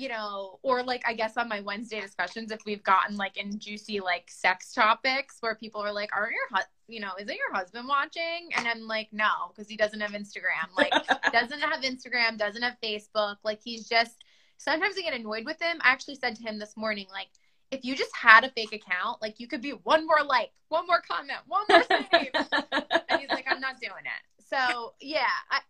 [0.00, 3.58] you know, or like I guess on my Wednesday discussions, if we've gotten like in
[3.58, 7.36] juicy like sex topics where people are like, "Aren't your hu- you know, is it
[7.36, 10.74] your husband watching?" And I'm like, "No, because he doesn't have Instagram.
[10.74, 10.94] Like,
[11.32, 13.36] doesn't have Instagram, doesn't have Facebook.
[13.44, 14.24] Like, he's just
[14.56, 15.76] sometimes I get annoyed with him.
[15.82, 17.28] I actually said to him this morning, like,
[17.70, 20.86] if you just had a fake account, like you could be one more like, one
[20.86, 22.30] more comment, one more save.
[23.10, 24.44] and he's like, I'm not doing it.
[24.50, 25.69] So yeah, I, but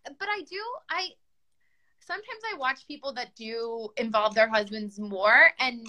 [2.11, 5.87] sometimes I watch people that do involve their husbands more and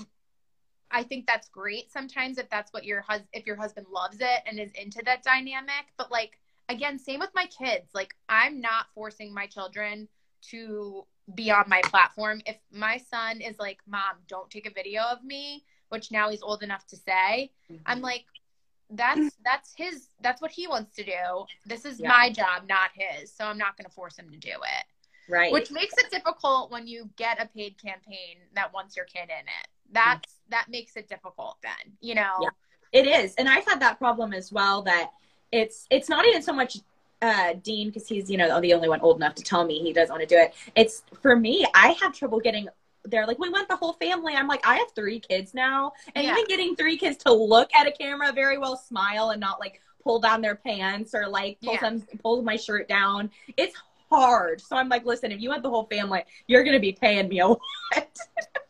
[0.91, 4.43] I think that's great sometimes if that's what your husband if your husband loves it
[4.47, 8.87] and is into that dynamic but like again same with my kids like I'm not
[8.95, 10.09] forcing my children
[10.51, 12.43] to be on my platform.
[12.47, 16.43] If my son is like, "Mom, don't take a video of me," which now he's
[16.43, 17.83] old enough to say, mm-hmm.
[17.87, 18.25] I'm like,
[18.91, 20.09] "That's that's his.
[20.21, 21.47] That's what he wants to do.
[21.67, 22.09] This is yeah.
[22.09, 23.33] my job, not his.
[23.33, 24.85] So I'm not going to force him to do it."
[25.33, 25.51] Right.
[25.51, 29.47] Which makes it difficult when you get a paid campaign that wants your kid in
[29.47, 29.69] it.
[29.91, 30.51] That's mm-hmm.
[30.51, 32.37] that makes it difficult then, you know.
[32.43, 32.51] Yeah.
[32.93, 33.35] It is.
[33.37, 35.11] And I've had that problem as well that
[35.51, 36.77] it's it's not even so much
[37.23, 39.95] uh, Dean, because he's you know the only one old enough to tell me he
[39.95, 40.53] doesn't want to do it.
[40.77, 41.65] It's for me.
[41.75, 42.69] I have trouble getting.
[43.05, 44.35] They're like, we want the whole family.
[44.35, 46.33] I'm like, I have three kids now, and yeah.
[46.33, 49.81] even getting three kids to look at a camera very well, smile, and not like
[50.05, 51.81] pull down their pants or like pull yeah.
[51.81, 53.31] some pull my shirt down.
[53.57, 53.75] It's
[54.13, 54.61] hard.
[54.61, 57.41] So I'm like, listen, if you want the whole family, you're gonna be paying me
[57.41, 57.59] a lot.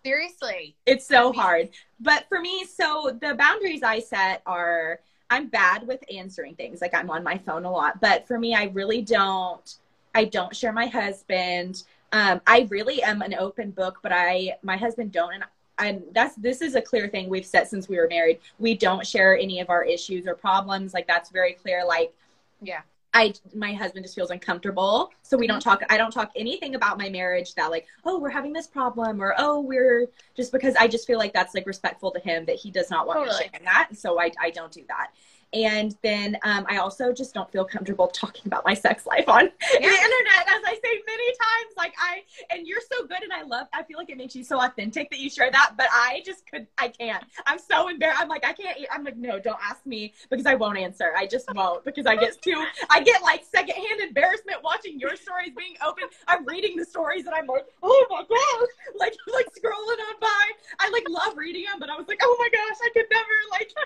[0.05, 1.71] Seriously, it's so hard.
[2.01, 5.01] But for me, so the boundaries I set are
[5.31, 6.81] I'm bad with answering things.
[6.81, 9.77] Like I'm on my phone a lot, but for me, I really don't.
[10.15, 11.85] I don't share my husband.
[12.13, 15.45] Um, I really am an open book, but I my husband don't, and
[15.79, 18.41] and that's this is a clear thing we've set since we were married.
[18.59, 20.93] We don't share any of our issues or problems.
[20.93, 21.85] Like that's very clear.
[21.85, 22.13] Like
[22.61, 22.83] yeah,
[23.15, 25.11] I my husband just feels uncomfortable.
[25.23, 25.69] So we don't mm-hmm.
[25.69, 29.23] talk I don't talk anything about my marriage that like, oh, we're having this problem
[29.23, 32.57] or oh, we're just because I just feel like that's like respectful to him that
[32.57, 33.45] he does not want Totally.
[33.45, 33.91] me sharing that.
[33.95, 35.11] So I I don't do that.
[35.53, 39.45] And then um, I also just don't feel comfortable talking about my sex life on
[39.73, 41.75] the internet, as I say many times.
[41.77, 43.67] Like I, and you're so good, and I love.
[43.75, 45.75] I feel like it makes you so authentic that you share that.
[45.77, 47.23] But I just could, I can't.
[47.45, 48.21] I'm so embarrassed.
[48.23, 48.79] I'm like, I can't.
[48.91, 51.13] I'm like, no, don't ask me because I won't answer.
[51.17, 52.65] I just won't because I get too.
[52.89, 56.05] I get like secondhand embarrassment watching your stories being open.
[56.29, 60.45] I'm reading the stories, and I'm like, oh my gosh, like like scrolling on by.
[60.79, 63.29] I like love reading them, but I was like, oh my gosh, I could never
[63.51, 63.71] like.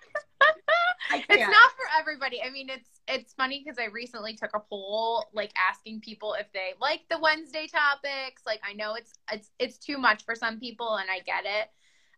[1.10, 1.55] I can't.
[1.56, 2.42] Not for everybody.
[2.42, 6.52] I mean, it's it's funny because I recently took a poll, like asking people if
[6.52, 8.42] they like the Wednesday topics.
[8.44, 11.70] Like, I know it's it's it's too much for some people, and I get it.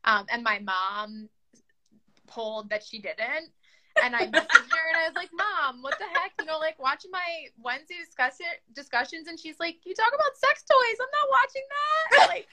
[0.05, 1.29] Um, and my mom
[2.27, 3.51] polled that she didn't,
[4.03, 6.33] and I messaged her and I was like, "Mom, what the heck?
[6.38, 8.38] You know, like watching my Wednesday discuss
[8.74, 10.98] discussions." And she's like, "You talk about sex toys.
[11.01, 12.48] I'm not watching that." Like,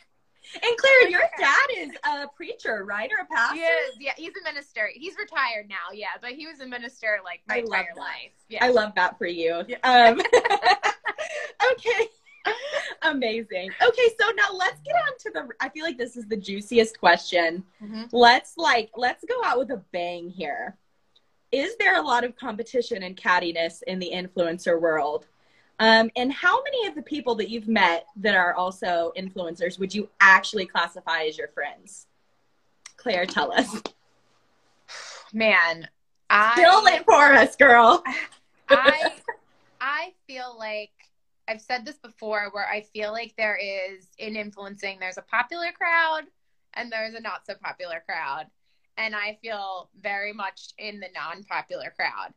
[0.54, 3.56] And Claire, your dad is a preacher, right, or a pastor?
[3.56, 4.90] he is, yeah, he's a minister.
[4.94, 8.32] He's retired now, yeah, but he was a minister like my I entire life.
[8.50, 8.64] Yeah.
[8.64, 9.64] I love that for you.
[9.84, 10.22] Um,
[11.72, 12.08] okay.
[13.02, 13.72] Amazing.
[13.86, 17.00] Okay, so now let's get on to the I feel like this is the juiciest
[17.00, 17.64] question.
[17.82, 18.08] Mhm.
[18.12, 20.78] Let's like let's go out with a bang here.
[21.52, 25.28] Is there a lot of competition and cattiness in the influencer world?
[25.80, 29.94] Um, and how many of the people that you've met that are also influencers would
[29.94, 32.08] you actually classify as your friends?
[32.98, 33.82] Claire, tell us.
[35.34, 35.88] Man,
[36.30, 38.04] I Spill it for us, girl.
[38.70, 39.12] I
[39.82, 40.92] I feel like
[41.48, 45.72] I've said this before where I feel like there is in influencing there's a popular
[45.72, 46.24] crowd
[46.74, 48.46] and there's a not so popular crowd.
[48.98, 52.34] And I feel very much in the non-popular crowd.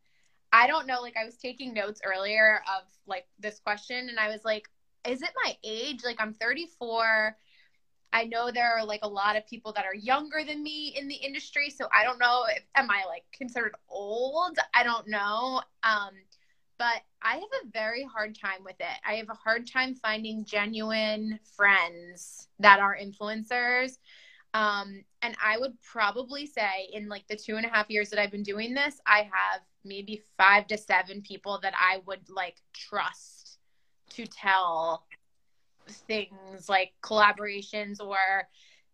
[0.53, 4.29] I don't know like I was taking notes earlier of like this question and I
[4.29, 4.69] was like
[5.07, 6.01] is it my age?
[6.05, 7.37] Like I'm 34.
[8.13, 11.09] I know there are like a lot of people that are younger than me in
[11.09, 14.59] the industry, so I don't know if am I like considered old?
[14.75, 15.63] I don't know.
[15.83, 16.11] Um
[16.79, 19.01] but I have a very hard time with it.
[19.07, 23.99] I have a hard time finding genuine friends that are influencers.
[24.55, 28.21] Um, and I would probably say in like the two and a half years that
[28.21, 32.57] I've been doing this, I have maybe five to seven people that I would like
[32.73, 33.59] trust
[34.11, 35.05] to tell
[35.89, 38.19] things like collaborations or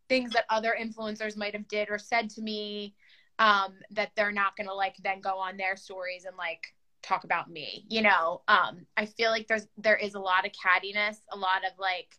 [0.09, 2.95] things that other influencers might have did or said to me
[3.39, 7.51] um, that they're not gonna like then go on their stories and like talk about
[7.51, 8.41] me you know?
[8.49, 12.17] Um i feel like there's there is a lot of cattiness a lot of like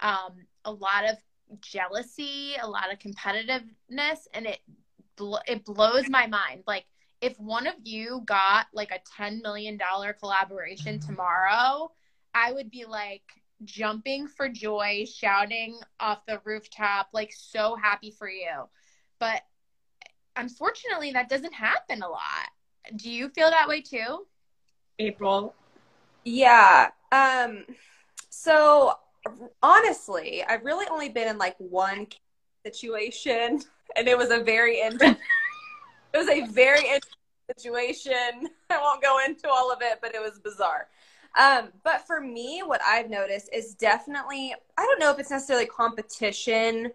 [0.00, 1.16] um a lot of
[1.60, 4.60] jealousy a lot of competitiveness and it
[5.16, 6.84] bl- it blows my mind like
[7.20, 11.90] if one of you got like a 10 million dollar collaboration tomorrow
[12.34, 13.22] i would be like
[13.64, 18.68] jumping for joy shouting off the rooftop like so happy for you
[19.18, 19.42] but
[20.36, 22.48] unfortunately that doesn't happen a lot
[22.96, 24.26] do you feel that way too?
[24.98, 25.54] April.
[26.24, 26.90] Yeah.
[27.12, 27.64] Um
[28.30, 28.94] so
[29.62, 32.06] honestly, I've really only been in like one
[32.64, 33.60] situation
[33.96, 35.18] and it was a very in- it
[36.14, 37.02] was a very interesting
[37.56, 38.48] situation.
[38.70, 40.88] I won't go into all of it, but it was bizarre.
[41.38, 45.66] Um, but for me, what I've noticed is definitely I don't know if it's necessarily
[45.66, 46.92] competition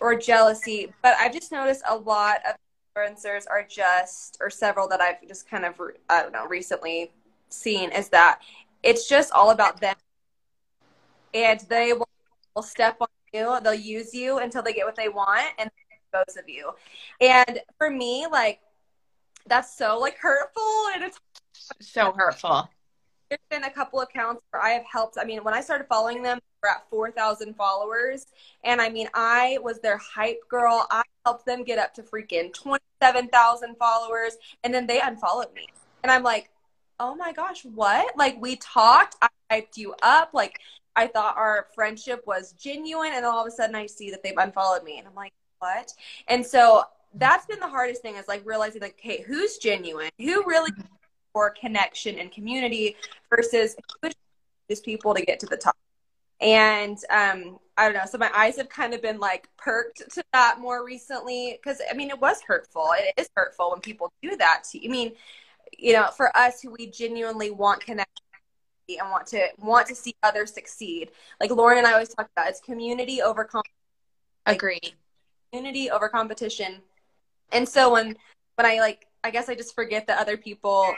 [0.00, 2.56] or jealousy, but I've just noticed a lot of
[2.96, 7.10] influencers are just, or several that I've just kind of, I don't know, recently
[7.48, 8.40] seen is that
[8.82, 9.96] it's just all about them.
[11.34, 12.08] And they will,
[12.54, 15.70] will step on you, they'll use you until they get what they want and
[16.12, 16.72] both of you.
[17.20, 18.60] And for me, like,
[19.46, 21.18] that's so like hurtful and it's
[21.80, 22.68] So hurtful.
[23.30, 25.16] there's been a couple accounts where I have helped.
[25.18, 28.26] I mean, when I started following them, we're at 4,000 followers.
[28.64, 30.86] And I mean, I was their hype girl.
[30.90, 34.36] I helped them get up to freaking 27,000 followers.
[34.62, 35.66] And then they unfollowed me.
[36.02, 36.50] And I'm like,
[37.00, 38.16] oh my gosh, what?
[38.16, 40.30] Like, we talked, I hyped you up.
[40.34, 40.60] Like,
[40.96, 43.12] I thought our friendship was genuine.
[43.14, 44.98] And all of a sudden, I see that they've unfollowed me.
[44.98, 45.92] And I'm like, what?
[46.28, 46.84] And so
[47.14, 50.10] that's been the hardest thing is like realizing, like, hey, who's genuine?
[50.18, 50.70] Who really
[51.32, 52.96] for connection and community
[53.30, 53.76] versus
[54.68, 55.76] these people to get to the top.
[56.40, 58.04] And um, I don't know.
[58.10, 61.94] So my eyes have kind of been like perked to that more recently because I
[61.94, 62.90] mean it was hurtful.
[62.96, 64.88] It is hurtful when people do that to you.
[64.88, 65.12] I mean,
[65.78, 68.24] you know, for us who we genuinely want connection
[68.88, 71.10] and want to want to see others succeed.
[71.40, 73.62] Like Lauren and I always talk about, it's community over com-
[74.46, 74.94] Agreed.
[75.52, 76.82] community over competition.
[77.52, 78.16] And so when
[78.56, 80.94] when I like I guess I just forget that other people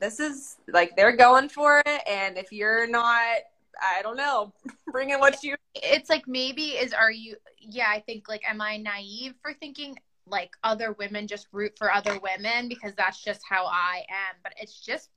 [0.00, 3.36] this is like they're going for it, and if you're not,
[3.80, 4.52] I don't know,
[4.92, 5.56] bringing what you.
[5.74, 7.36] It's like maybe is are you?
[7.60, 9.96] Yeah, I think like am I naive for thinking
[10.26, 14.36] like other women just root for other women because that's just how I am.
[14.42, 15.10] But it's just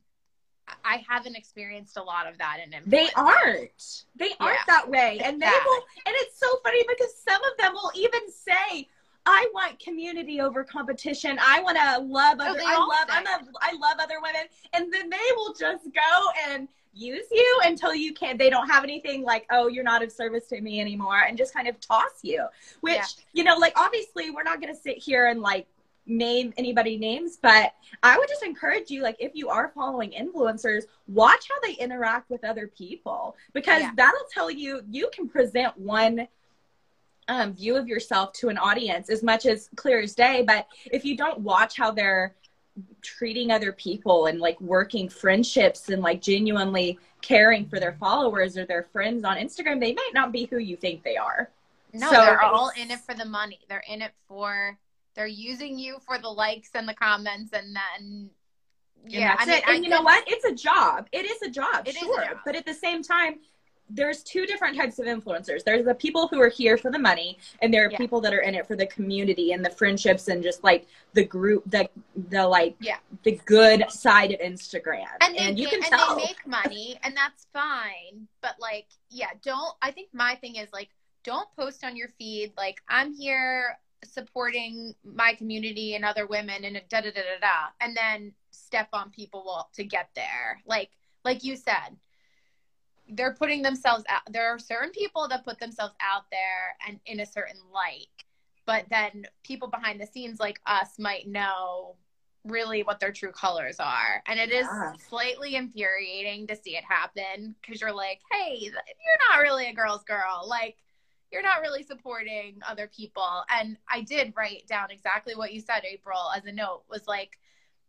[0.84, 2.90] I haven't experienced a lot of that in influence.
[2.90, 4.04] They aren't.
[4.16, 5.20] They aren't that way.
[5.24, 5.64] And they Yeah.
[5.66, 8.88] will and it's so funny because some of them will even say,
[9.26, 11.38] I want community over competition.
[11.42, 13.08] I want to love Oh, other they I love.
[13.10, 14.48] I'm a I love other women.
[14.74, 18.84] And then they will just go and use you until you can't they don't have
[18.84, 22.20] anything like, oh, you're not of service to me anymore and just kind of toss
[22.24, 22.46] you.
[22.82, 23.06] Which, Yeah.
[23.34, 25.68] you know, like obviously we're not gonna sit here and like
[26.06, 27.74] name anybody names, but
[28.04, 32.30] I would just encourage you, like, if you are following influencers, watch how they interact
[32.30, 33.92] with other people because Yeah.
[33.96, 36.28] that'll tell you you can present one
[37.28, 40.44] um, view of yourself to an audience as much as clear as day.
[40.46, 42.36] But if you don't watch how they're
[43.02, 48.66] treating other people and like working friendships and like genuinely caring for their followers or
[48.66, 51.50] their friends on Instagram, they might not be who you think they are.
[51.94, 53.60] No, So they're all in it for the money.
[53.70, 54.78] They're in it for
[55.16, 58.30] they're using you for the likes and the comments and then
[59.04, 59.64] And yeah, that's I mean, it.
[59.68, 60.24] And I you know what?
[60.28, 61.08] It's a job.
[61.12, 62.38] It is a job, It is a job.
[62.46, 63.40] But at the same time,
[63.94, 65.66] there's two different types of influencers.
[65.66, 67.98] There's the people who are here for the money, and there are Yeah.
[67.98, 71.26] people that are in it for the community and the friendships and just like the
[71.26, 71.90] group, the
[72.30, 73.00] the like Yeah.
[73.24, 75.08] the good side of Instagram.
[75.20, 76.16] and they you get- can and tell.
[76.16, 80.70] they make money and that's fine but like yeah don't i think my thing is
[80.72, 80.90] like
[81.24, 86.82] don't post on your feed like i'm here supporting my community and other women and
[86.90, 87.68] da da da da da.
[87.80, 90.62] And then step on people to get there.
[90.66, 90.92] Like
[91.24, 91.98] like you said
[93.14, 97.20] they're putting themselves out there are certain people that put themselves out there and in
[97.20, 98.08] a certain light.
[98.66, 101.96] But then people behind the scenes like us might know
[102.46, 104.24] really what their true colors are.
[104.28, 104.94] And it is Yeah.
[105.10, 108.74] slightly infuriating to see it happen because you're like hey you're
[109.30, 110.46] not really a girl's girl.
[110.48, 110.78] Like
[111.32, 115.84] you're not really supporting other people and i did write down exactly what you said
[115.86, 117.38] april as a note was like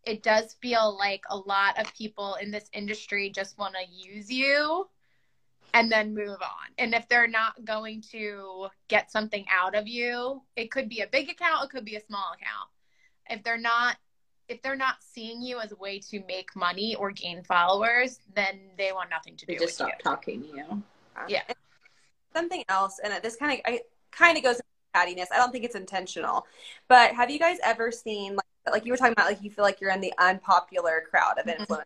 [0.04, 4.30] it does feel like a lot of people in this industry just want to use
[4.30, 4.88] you
[5.74, 6.68] and then move on.
[6.78, 11.06] And if they're not going to get something out of you, it could be a
[11.06, 12.68] big account, it could be a small account.
[13.30, 13.96] If they're not
[14.48, 18.60] if they're not seeing you as a way to make money or gain followers, then
[18.76, 19.94] they want nothing to do they with just stop you.
[20.02, 20.82] talking to you.
[21.28, 21.42] Yeah.
[21.48, 21.56] And
[22.34, 23.80] something else, and this kind of I
[24.10, 24.64] kind of goes into
[24.94, 25.26] cattiness.
[25.32, 26.46] I don't think it's intentional,
[26.88, 29.64] but have you guys ever seen like like you were talking about like you feel
[29.64, 31.82] like you're in the unpopular crowd of Mhm.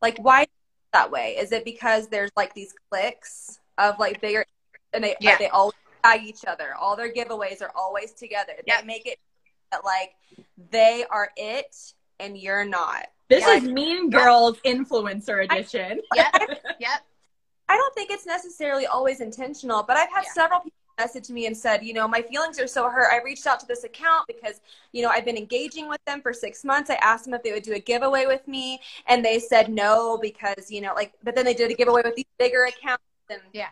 [0.00, 0.46] Like why
[0.92, 1.36] that way?
[1.38, 4.44] Is it because there's like these cliques of like bigger
[4.92, 5.38] and they Yeah.
[5.38, 5.74] they always
[6.04, 6.74] tag each other.
[6.74, 8.54] All their giveaways are always together.
[8.66, 8.80] Yep.
[8.80, 9.18] They make it
[9.70, 10.14] that like
[10.70, 11.74] they are it
[12.20, 13.06] and you're not.
[13.28, 13.54] This Yeah.
[13.54, 16.00] is Mean Girls influencer edition.
[16.14, 16.34] Yep.
[16.78, 16.90] Yep.
[17.72, 20.32] I don't think it's necessarily always intentional, but I've had Yeah.
[20.32, 23.10] several people message me and said, you know, my feelings are so hurt.
[23.10, 24.60] I reached out to this account because,
[24.92, 26.90] you know, I've been engaging with them for six months.
[26.90, 30.18] I asked them if they would do a giveaway with me, and they said no
[30.18, 33.02] because, you know, like, but then they did a giveaway with these bigger accounts.
[33.30, 33.70] And Yeah.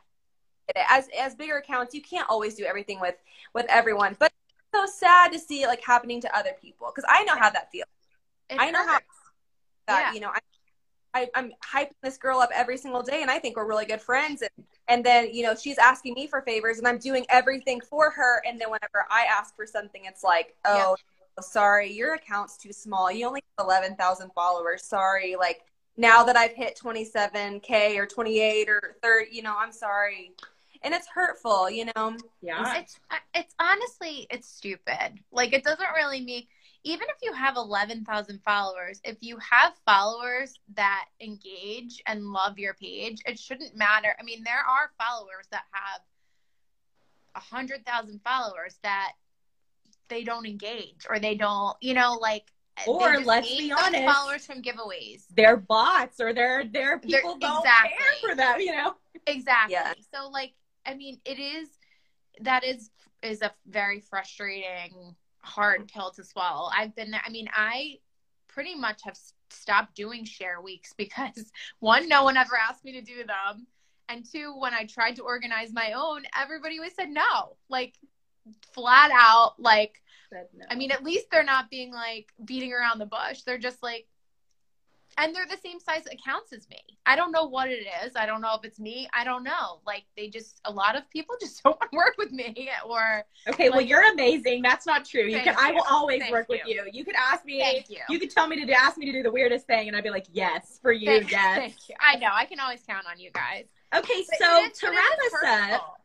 [0.89, 3.17] as as bigger accounts, you can't always do everything with
[3.53, 7.05] with everyone, but it's so sad to see it like happening to other people because
[7.07, 7.89] I know how that feels.
[8.49, 9.01] It I know how-
[9.89, 10.13] that Yeah.
[10.13, 10.39] you know I,
[11.15, 14.01] I i'm hyping this girl up every single day and i think we're really good
[14.01, 14.43] friends.
[14.43, 18.11] And and then you know she's asking me for favors and i'm doing everything for
[18.11, 18.43] her.
[18.47, 20.97] And then whenever i ask for something it's like oh
[21.41, 23.11] sorry your account's too small.
[23.11, 24.85] You only have 11,000 followers.
[24.85, 25.63] Sorry like
[25.97, 30.33] now that i've hit 27k or 28 or 30 you know i'm sorry.
[30.83, 32.17] And it's hurtful you know?
[32.41, 32.79] Yeah.
[32.79, 32.99] It's
[33.35, 35.21] it's uh, honestly it's stupid.
[35.33, 36.49] Like it doesn't really make
[36.85, 42.75] even if you have 11,000 followers, if you have followers that engage and love your
[42.75, 44.15] page, it shouldn't matter.
[44.19, 46.01] I mean, there are followers that have
[47.35, 49.13] 100,000 followers that
[50.09, 52.45] they don't engage or they don't, you know, like
[52.87, 55.25] Or, let's be honest, followers from giveaways.
[55.37, 57.91] they're bots or they're they're people don't exactly.
[57.91, 58.95] care for them, you know.
[59.27, 59.73] Exactly.
[59.75, 59.93] Yeah.
[60.15, 60.55] So like
[60.87, 61.69] I mean it is
[62.41, 62.91] that is
[63.23, 66.71] is a very frustrating hard pill to swallow.
[66.75, 67.99] I've been there I mean I
[68.49, 69.19] pretty much have
[69.51, 73.67] stopped doing share weeks because one no one ever asked me to do them
[74.09, 77.57] and two when I tried to organize my own everybody always said no.
[77.69, 77.95] Like
[78.73, 80.41] flat out like no.
[80.69, 83.43] I mean at least they're not being like beating around the bush.
[83.43, 84.07] They're just like
[85.19, 86.79] and they're the same size accounts as me.
[87.07, 88.13] I don't know what it is.
[88.17, 89.09] I don't know if it's me.
[89.13, 89.81] I don't know.
[89.87, 93.25] Like they just a lot of people just don't want to work with me or
[93.49, 94.63] Okay, like, well you're amazing.
[94.63, 95.23] That's not true.
[95.23, 96.59] You can Thank I will always Thank work you.
[96.59, 96.85] with you.
[96.93, 97.99] You could ask me Thank you.
[98.09, 100.05] you could tell me to do, ask me to do the weirdest thing and I'd
[100.05, 101.95] be like, "Yes, for you, Thank, yes." thank you.
[102.01, 102.31] I know.
[102.33, 103.67] I can always count on you guys.
[103.95, 106.01] Okay, But so is- to wrap us up,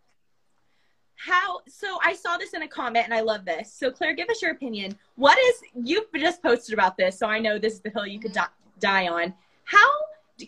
[1.17, 4.29] how so i saw this in a comment and i love this so claire give
[4.29, 7.79] us your opinion what is you've just posted about this so i know this is
[7.79, 8.41] the hill you could mm-hmm.
[8.41, 9.89] die on how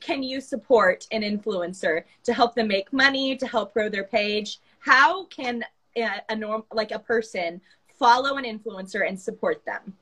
[0.02, 4.60] can you support an influencer to help them make money to help grow their page
[4.80, 5.64] how can
[5.96, 7.62] a, a norm like a person
[7.98, 9.96] follow an influencer and support them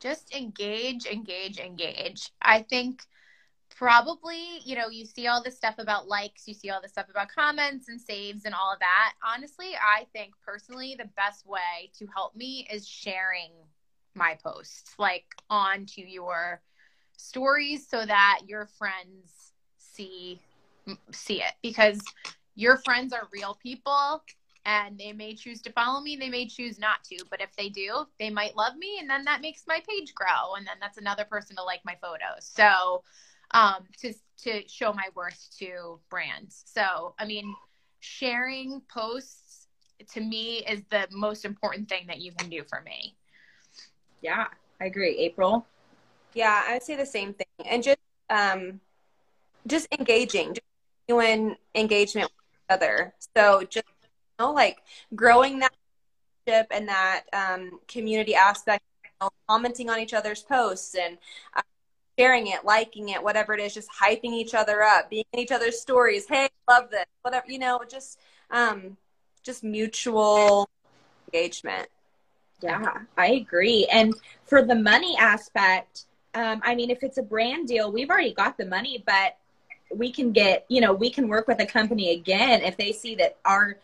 [0.00, 2.30] just engage, engage, engage.
[2.40, 3.02] I think
[3.76, 7.08] probably, you know, you see all this stuff about likes, you see all this stuff
[7.10, 9.12] about comments and saves and all of that.
[9.22, 13.50] Honestly, I think personally the best way to help me is sharing
[14.14, 16.62] my posts like onto your
[17.20, 20.40] stories so that your friends see
[21.12, 21.52] see it.
[21.62, 22.00] Because
[22.54, 24.22] your friends are real people
[24.64, 27.18] and they may choose to follow me they may choose not to.
[27.30, 30.54] But if they do they might love me and then that makes my page grow.
[30.56, 32.44] And then that's another person to like my photos.
[32.44, 33.02] So
[33.52, 34.12] um to
[34.44, 36.62] to show my worth to brands.
[36.66, 37.54] So i mean
[38.00, 39.66] sharing posts
[40.14, 43.14] to me is the most important thing that you can do for me.
[44.22, 44.46] Yeah
[44.80, 45.16] i agree.
[45.18, 45.66] April
[46.34, 48.80] Yeah, I would say the same thing, and just um,
[49.66, 50.66] just engaging, just
[51.08, 53.14] genuine engagement with each other.
[53.36, 54.78] So just you know, like
[55.14, 55.72] growing that
[56.46, 61.18] relationship and that um, community aspect, you know, commenting on each other's posts and
[61.54, 61.62] uh,
[62.18, 65.52] sharing it, liking it, whatever it is, just hyping each other up, being in each
[65.52, 66.26] other's stories.
[66.28, 68.20] Hey, love this, whatever you know, just
[68.50, 68.96] um,
[69.42, 70.68] just mutual
[71.26, 71.88] engagement.
[72.62, 73.88] Yeah, I agree.
[73.90, 74.14] And
[74.44, 76.04] for the money aspect,
[76.34, 79.36] um, I mean, if it's a brand deal, we've already got the money, but
[79.94, 83.14] we can get, you know, we can work with a company again if they see
[83.16, 83.78] that our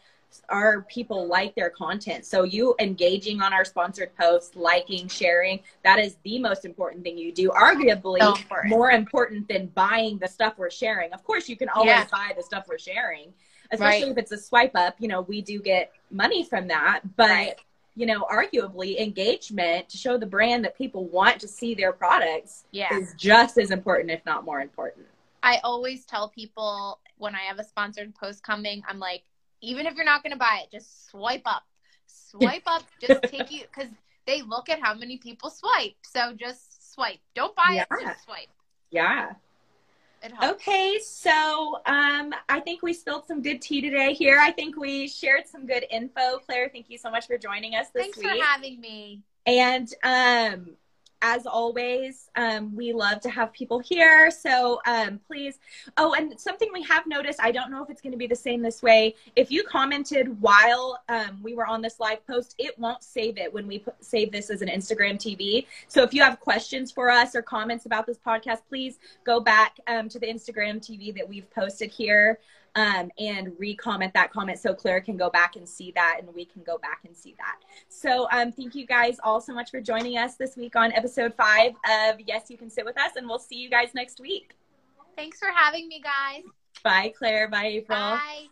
[0.50, 2.26] our people like their content.
[2.26, 7.16] So you engaging on our sponsored posts, liking, sharing, that is the most important thing
[7.16, 7.48] you do.
[7.50, 8.68] Arguably So important.
[8.68, 11.12] more important than buying the stuff we're sharing.
[11.12, 12.06] Of course, you can always Yeah.
[12.12, 13.32] buy the stuff we're sharing.
[13.70, 14.12] Especially Right.
[14.12, 17.54] if it's a swipe up, you know, we do get money from that, but Right.
[17.96, 22.64] You know, arguably engagement to show the brand that people want to see their products
[22.70, 25.06] yeah is just as important, if not more important.
[25.42, 29.22] I always tell people when I have a sponsored post coming, I'm like,
[29.62, 31.62] even if you're not going to buy it, just swipe up.
[32.06, 33.90] Swipe up, just take you, because
[34.26, 35.94] they look at how many people swipe.
[36.02, 37.18] So just swipe.
[37.34, 38.48] Don't buy it, just swipe.
[38.90, 39.32] Yeah.
[40.42, 44.38] Okay, so um, I think we spilled some good tea today here.
[44.40, 46.38] I think we shared some good info.
[46.38, 48.26] Claire, thank you so much for joining us this Thanks week.
[48.26, 49.22] Thanks for having me.
[49.46, 50.76] And um,
[51.22, 54.30] as always, um, we love to have people here.
[54.30, 55.58] So um, please.
[55.96, 58.36] Oh, and something we have noticed, I don't know if it's going to be the
[58.36, 59.14] same this way.
[59.34, 63.52] If you commented while um, we were on this live post, it won't save it
[63.52, 65.66] when we put, save this as an Instagram TV.
[65.88, 69.78] So if you have questions for us or comments about this podcast, please go back
[69.86, 72.38] um, to the Instagram TV that we've posted here
[72.76, 76.44] um, and re-comment that comment so Claire can go back and see that and we
[76.44, 77.56] can go back and see that.
[77.88, 81.34] So um, thank you guys all so much for joining us this week on episode
[81.34, 84.54] five of Yes, You Can Sit With Us and we'll see you guys next week.
[85.16, 86.44] Thanks for having me, guys.
[86.84, 87.48] Bye, Claire.
[87.48, 87.98] Bye, April.
[87.98, 88.46] Bye.